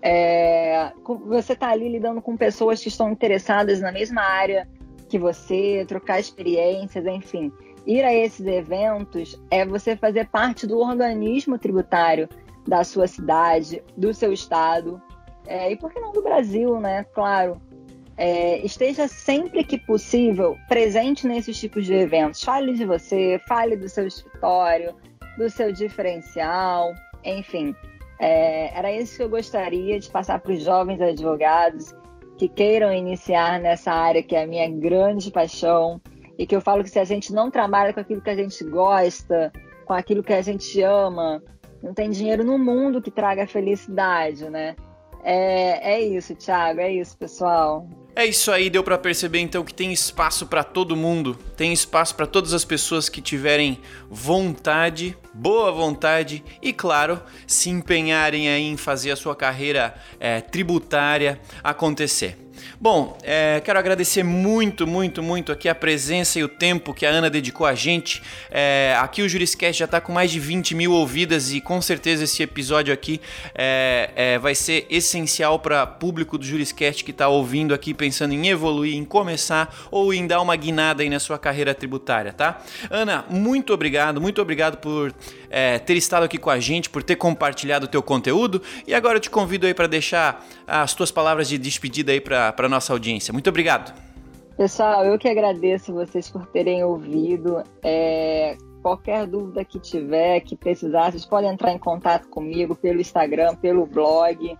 É, 0.00 0.92
você 1.26 1.54
está 1.54 1.70
ali 1.70 1.88
lidando 1.88 2.22
com 2.22 2.36
pessoas 2.36 2.80
que 2.80 2.86
estão 2.86 3.10
interessadas 3.10 3.80
na 3.80 3.90
mesma 3.90 4.22
área 4.22 4.68
que 5.08 5.18
você, 5.18 5.84
trocar 5.88 6.20
experiências, 6.20 7.04
enfim. 7.06 7.50
Ir 7.84 8.04
a 8.04 8.14
esses 8.14 8.46
eventos 8.46 9.36
é 9.50 9.66
você 9.66 9.96
fazer 9.96 10.28
parte 10.28 10.64
do 10.64 10.78
organismo 10.78 11.58
tributário 11.58 12.28
da 12.66 12.84
sua 12.84 13.06
cidade, 13.06 13.82
do 13.96 14.14
seu 14.14 14.32
estado, 14.32 15.00
é, 15.46 15.72
e 15.72 15.76
por 15.76 15.92
que 15.92 16.00
não 16.00 16.12
do 16.12 16.22
Brasil, 16.22 16.78
né? 16.80 17.04
Claro. 17.12 17.60
É, 18.16 18.64
esteja 18.64 19.08
sempre 19.08 19.64
que 19.64 19.78
possível 19.78 20.56
presente 20.68 21.26
nesses 21.26 21.58
tipos 21.58 21.86
de 21.86 21.94
eventos. 21.94 22.42
Fale 22.42 22.74
de 22.74 22.84
você, 22.84 23.40
fale 23.48 23.76
do 23.76 23.88
seu 23.88 24.06
escritório, 24.06 24.94
do 25.36 25.48
seu 25.50 25.72
diferencial, 25.72 26.92
enfim. 27.24 27.74
É, 28.20 28.76
era 28.78 28.92
isso 28.92 29.16
que 29.16 29.22
eu 29.22 29.28
gostaria 29.28 29.98
de 29.98 30.08
passar 30.10 30.38
para 30.40 30.52
os 30.52 30.62
jovens 30.62 31.00
advogados 31.00 31.94
que 32.38 32.48
queiram 32.48 32.92
iniciar 32.92 33.60
nessa 33.60 33.92
área 33.92 34.22
que 34.22 34.36
é 34.36 34.44
a 34.44 34.46
minha 34.46 34.68
grande 34.68 35.30
paixão 35.30 36.00
e 36.38 36.46
que 36.46 36.54
eu 36.54 36.60
falo 36.60 36.82
que 36.82 36.90
se 36.90 36.98
a 36.98 37.04
gente 37.04 37.32
não 37.32 37.50
trabalha 37.50 37.92
com 37.92 38.00
aquilo 38.00 38.20
que 38.20 38.30
a 38.30 38.36
gente 38.36 38.62
gosta, 38.64 39.52
com 39.84 39.92
aquilo 39.92 40.22
que 40.22 40.32
a 40.32 40.42
gente 40.42 40.80
ama, 40.82 41.42
não 41.82 41.92
tem 41.92 42.10
dinheiro 42.10 42.44
no 42.44 42.58
mundo 42.58 43.02
que 43.02 43.10
traga 43.10 43.46
felicidade, 43.46 44.48
né? 44.48 44.76
É, 45.24 45.94
é 45.94 46.00
isso, 46.00 46.34
Thiago, 46.34 46.80
é 46.80 46.92
isso, 46.92 47.16
pessoal. 47.16 47.86
É 48.14 48.26
isso 48.26 48.52
aí, 48.52 48.68
deu 48.68 48.84
para 48.84 48.98
perceber 48.98 49.38
então 49.38 49.64
que 49.64 49.72
tem 49.72 49.90
espaço 49.90 50.46
para 50.46 50.62
todo 50.62 50.94
mundo, 50.94 51.34
tem 51.56 51.72
espaço 51.72 52.14
para 52.14 52.26
todas 52.26 52.52
as 52.52 52.62
pessoas 52.62 53.08
que 53.08 53.22
tiverem 53.22 53.80
vontade, 54.10 55.16
boa 55.32 55.72
vontade 55.72 56.44
e, 56.60 56.74
claro, 56.74 57.22
se 57.46 57.70
empenharem 57.70 58.50
aí 58.50 58.64
em 58.64 58.76
fazer 58.76 59.12
a 59.12 59.16
sua 59.16 59.34
carreira 59.34 59.94
é, 60.20 60.42
tributária 60.42 61.40
acontecer. 61.64 62.36
Bom, 62.80 63.16
é, 63.22 63.60
quero 63.64 63.78
agradecer 63.78 64.22
muito, 64.22 64.86
muito, 64.86 65.22
muito 65.22 65.52
aqui 65.52 65.68
a 65.68 65.74
presença 65.74 66.38
e 66.38 66.44
o 66.44 66.48
tempo 66.48 66.92
que 66.92 67.06
a 67.06 67.10
Ana 67.10 67.30
dedicou 67.30 67.66
a 67.66 67.74
gente. 67.74 68.22
É, 68.50 68.96
aqui 69.00 69.22
o 69.22 69.28
Juriscast 69.28 69.78
já 69.78 69.84
está 69.84 70.00
com 70.00 70.12
mais 70.12 70.30
de 70.30 70.38
20 70.38 70.74
mil 70.74 70.92
ouvidas 70.92 71.52
e 71.52 71.60
com 71.60 71.80
certeza 71.80 72.24
esse 72.24 72.42
episódio 72.42 72.92
aqui 72.92 73.20
é, 73.54 74.10
é 74.14 74.38
vai 74.38 74.54
ser 74.54 74.86
essencial 74.90 75.58
para 75.58 75.86
público 75.86 76.36
do 76.36 76.44
Juriscast 76.44 77.04
que 77.04 77.10
está 77.10 77.28
ouvindo 77.28 77.74
aqui, 77.74 77.94
pensando 77.94 78.34
em 78.34 78.48
evoluir, 78.48 78.96
em 78.96 79.04
começar 79.04 79.74
ou 79.90 80.12
em 80.12 80.26
dar 80.26 80.40
uma 80.40 80.56
guinada 80.56 81.02
aí 81.02 81.10
na 81.10 81.20
sua 81.20 81.38
carreira 81.38 81.74
tributária, 81.74 82.32
tá? 82.32 82.62
Ana, 82.90 83.24
muito 83.28 83.72
obrigado, 83.72 84.20
muito 84.20 84.40
obrigado 84.42 84.78
por 84.78 85.14
é, 85.50 85.78
ter 85.78 85.94
estado 85.96 86.24
aqui 86.24 86.38
com 86.38 86.50
a 86.50 86.58
gente, 86.58 86.90
por 86.90 87.02
ter 87.02 87.16
compartilhado 87.16 87.86
o 87.86 87.88
teu 87.88 88.02
conteúdo 88.02 88.62
e 88.86 88.94
agora 88.94 89.16
eu 89.16 89.20
te 89.20 89.30
convido 89.30 89.66
aí 89.66 89.74
para 89.74 89.86
deixar 89.86 90.46
as 90.80 90.94
tuas 90.94 91.10
palavras 91.10 91.48
de 91.48 91.58
despedida 91.58 92.12
aí 92.12 92.20
para 92.20 92.54
a 92.56 92.68
nossa 92.68 92.94
audiência. 92.94 93.30
Muito 93.30 93.50
obrigado. 93.50 93.92
Pessoal, 94.56 95.04
eu 95.04 95.18
que 95.18 95.28
agradeço 95.28 95.92
vocês 95.92 96.30
por 96.30 96.46
terem 96.46 96.82
ouvido. 96.82 97.62
É, 97.82 98.56
qualquer 98.82 99.26
dúvida 99.26 99.64
que 99.64 99.78
tiver, 99.78 100.40
que 100.40 100.56
precisar, 100.56 101.10
vocês 101.10 101.26
podem 101.26 101.50
entrar 101.50 101.72
em 101.72 101.78
contato 101.78 102.28
comigo 102.28 102.74
pelo 102.74 103.00
Instagram, 103.00 103.54
pelo 103.56 103.86
blog. 103.86 104.56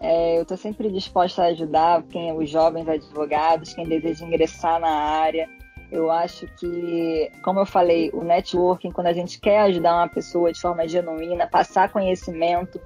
É, 0.00 0.38
eu 0.38 0.42
estou 0.42 0.56
sempre 0.56 0.92
disposta 0.92 1.42
a 1.42 1.46
ajudar 1.46 2.04
quem 2.04 2.32
os 2.32 2.48
jovens 2.48 2.88
advogados, 2.88 3.74
quem 3.74 3.84
deseja 3.84 4.24
ingressar 4.24 4.78
na 4.78 4.90
área. 4.90 5.48
Eu 5.90 6.10
acho 6.10 6.46
que, 6.58 7.32
como 7.42 7.60
eu 7.60 7.66
falei, 7.66 8.10
o 8.12 8.22
networking, 8.22 8.92
quando 8.92 9.06
a 9.06 9.12
gente 9.12 9.40
quer 9.40 9.60
ajudar 9.60 9.94
uma 9.94 10.08
pessoa 10.08 10.52
de 10.52 10.60
forma 10.60 10.86
genuína, 10.86 11.46
passar 11.46 11.90
conhecimento, 11.90 12.78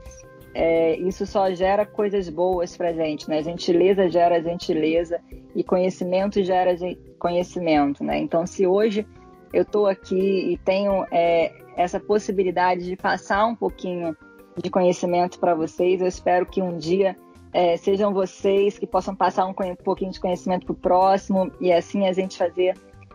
é, 0.54 0.96
isso 0.96 1.26
só 1.26 1.52
gera 1.52 1.86
coisas 1.86 2.28
boas 2.28 2.76
para 2.76 2.92
gente, 2.92 3.28
né? 3.28 3.42
Gentileza 3.42 4.08
gera 4.08 4.42
gentileza 4.42 5.20
e 5.54 5.64
conhecimento 5.64 6.42
gera 6.42 6.76
conhecimento, 7.18 8.04
né? 8.04 8.18
Então, 8.18 8.46
se 8.46 8.66
hoje 8.66 9.06
eu 9.52 9.62
estou 9.62 9.86
aqui 9.86 10.52
e 10.52 10.56
tenho 10.58 11.06
é, 11.10 11.52
essa 11.76 11.98
possibilidade 11.98 12.84
de 12.84 12.96
passar 12.96 13.46
um 13.46 13.54
pouquinho 13.54 14.16
de 14.56 14.70
conhecimento 14.70 15.38
para 15.38 15.54
vocês, 15.54 16.00
eu 16.00 16.06
espero 16.06 16.44
que 16.46 16.60
um 16.60 16.76
dia 16.76 17.16
é, 17.52 17.76
sejam 17.76 18.12
vocês 18.12 18.78
que 18.78 18.86
possam 18.86 19.14
passar 19.14 19.46
um, 19.46 19.54
pouquinho 19.54 20.10
de 20.10 20.20
conhecimento 20.20 20.66
para 20.66 20.72
o 20.72 20.76
próximo 20.76 21.50
e 21.60 21.72
assim 21.72 22.06
a 22.06 22.12
gente 22.12 22.36
fazer 22.36 22.74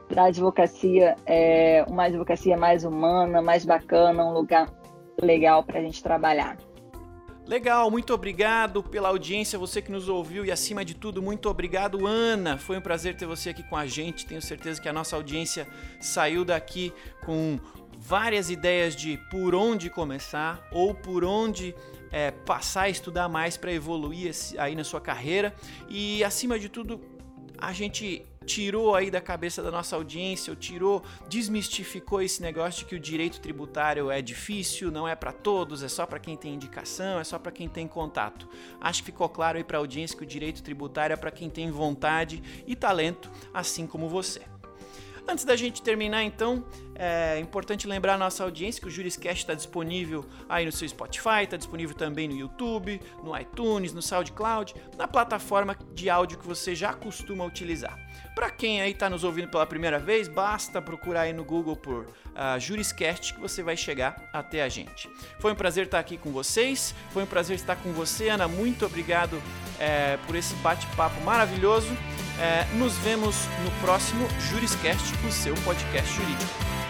da 0.09 0.25
advocacia 0.25 1.15
é, 1.25 1.83
uma 1.87 2.03
advocacia 2.05 2.55
mais 2.55 2.83
humana, 2.83 3.41
mais 3.41 3.65
bacana, 3.65 4.23
um 4.23 4.33
lugar 4.33 4.71
legal 5.21 5.63
para 5.63 5.79
a 5.79 5.81
gente 5.81 6.01
trabalhar. 6.01 6.57
Legal, 7.47 7.89
muito 7.89 8.13
obrigado 8.13 8.83
pela 8.83 9.07
audiência, 9.07 9.57
você 9.57 9.81
que 9.81 9.89
nos 9.89 10.09
ouviu 10.09 10.43
e 10.43 10.51
acima 10.51 10.83
de 10.83 10.93
tudo, 10.93 11.21
muito 11.21 11.47
obrigado, 11.47 12.05
Ana. 12.05 12.57
Foi 12.57 12.77
um 12.77 12.81
prazer 12.81 13.15
ter 13.15 13.25
você 13.25 13.51
aqui 13.51 13.63
com 13.63 13.77
a 13.77 13.87
gente. 13.87 14.25
Tenho 14.25 14.41
certeza 14.41 14.81
que 14.81 14.89
a 14.89 14.91
nossa 14.91 15.15
audiência 15.15 15.65
saiu 15.97 16.43
daqui 16.43 16.91
com 17.25 17.57
várias 17.97 18.49
ideias 18.49 18.97
de 18.97 19.15
por 19.31 19.55
onde 19.55 19.89
começar 19.89 20.67
ou 20.73 20.93
por 20.93 21.23
onde 21.23 21.73
é, 22.11 22.31
passar 22.31 22.81
a 22.81 22.89
estudar 22.89 23.29
mais 23.29 23.55
para 23.55 23.71
evoluir 23.71 24.29
aí 24.57 24.75
na 24.75 24.83
sua 24.83 24.99
carreira 24.99 25.55
e 25.87 26.21
acima 26.25 26.59
de 26.59 26.67
tudo 26.67 26.99
a 27.57 27.71
gente 27.71 28.25
tirou 28.47 28.95
aí 28.95 29.11
da 29.11 29.19
cabeça 29.19 29.61
da 29.61 29.69
nossa 29.69 29.95
audiência, 29.97 30.51
ou 30.51 30.55
tirou, 30.55 31.03
desmistificou 31.27 32.21
esse 32.21 32.41
negócio 32.41 32.79
de 32.79 32.85
que 32.85 32.95
o 32.95 32.99
direito 32.99 33.41
tributário 33.41 34.09
é 34.09 34.21
difícil, 34.21 34.89
não 34.89 35.05
é 35.05 35.15
para 35.15 35.33
todos, 35.33 35.83
é 35.83 35.89
só 35.89 36.05
para 36.05 36.17
quem 36.17 36.37
tem 36.37 36.53
indicação, 36.53 37.19
é 37.19 37.23
só 37.25 37.37
para 37.37 37.51
quem 37.51 37.67
tem 37.67 37.87
contato. 37.87 38.47
Acho 38.79 39.01
que 39.01 39.07
ficou 39.07 39.27
claro 39.27 39.57
aí 39.57 39.63
para 39.65 39.77
a 39.77 39.81
audiência 39.81 40.17
que 40.17 40.23
o 40.23 40.25
direito 40.25 40.63
tributário 40.63 41.13
é 41.13 41.17
para 41.17 41.29
quem 41.29 41.49
tem 41.49 41.69
vontade 41.69 42.41
e 42.65 42.73
talento, 42.73 43.29
assim 43.53 43.85
como 43.85 44.07
você. 44.07 44.41
Antes 45.27 45.43
da 45.43 45.57
gente 45.57 45.81
terminar, 45.81 46.23
então, 46.23 46.63
é 46.99 47.39
importante 47.39 47.87
lembrar 47.87 48.15
a 48.15 48.17
nossa 48.17 48.43
audiência 48.43 48.81
que 48.81 48.87
o 48.87 48.91
Juriscast 48.91 49.43
está 49.43 49.53
disponível 49.53 50.25
aí 50.49 50.65
no 50.65 50.71
seu 50.71 50.87
Spotify, 50.87 51.43
está 51.43 51.57
disponível 51.57 51.95
também 51.95 52.27
no 52.27 52.35
YouTube, 52.35 52.99
no 53.23 53.37
iTunes, 53.37 53.93
no 53.93 54.01
SoundCloud, 54.01 54.73
na 54.97 55.07
plataforma 55.07 55.77
de 55.93 56.09
áudio 56.09 56.37
que 56.37 56.47
você 56.47 56.73
já 56.75 56.93
costuma 56.93 57.45
utilizar. 57.45 57.97
Para 58.33 58.49
quem 58.49 58.81
aí 58.81 58.91
está 58.91 59.09
nos 59.09 59.23
ouvindo 59.23 59.47
pela 59.47 59.65
primeira 59.65 59.99
vez, 59.99 60.27
basta 60.27 60.81
procurar 60.81 61.21
aí 61.21 61.33
no 61.33 61.43
Google 61.43 61.75
por 61.75 62.05
uh, 62.05 62.59
Juriscast 62.59 63.33
que 63.33 63.39
você 63.39 63.63
vai 63.63 63.75
chegar 63.75 64.29
até 64.31 64.63
a 64.63 64.69
gente. 64.69 65.09
Foi 65.39 65.51
um 65.51 65.55
prazer 65.55 65.85
estar 65.85 65.99
aqui 65.99 66.17
com 66.17 66.31
vocês, 66.31 66.93
foi 67.11 67.23
um 67.23 67.27
prazer 67.27 67.55
estar 67.55 67.75
com 67.77 67.91
você, 67.93 68.29
Ana. 68.29 68.47
Muito 68.47 68.85
obrigado 68.85 69.41
é, 69.79 70.17
por 70.25 70.35
esse 70.35 70.53
bate-papo 70.55 71.19
maravilhoso. 71.21 71.89
É, 72.39 72.65
nos 72.75 72.95
vemos 72.97 73.47
no 73.63 73.71
próximo 73.81 74.27
Juriscast, 74.51 75.13
o 75.27 75.31
seu 75.31 75.55
podcast 75.63 76.13
jurídico. 76.13 76.86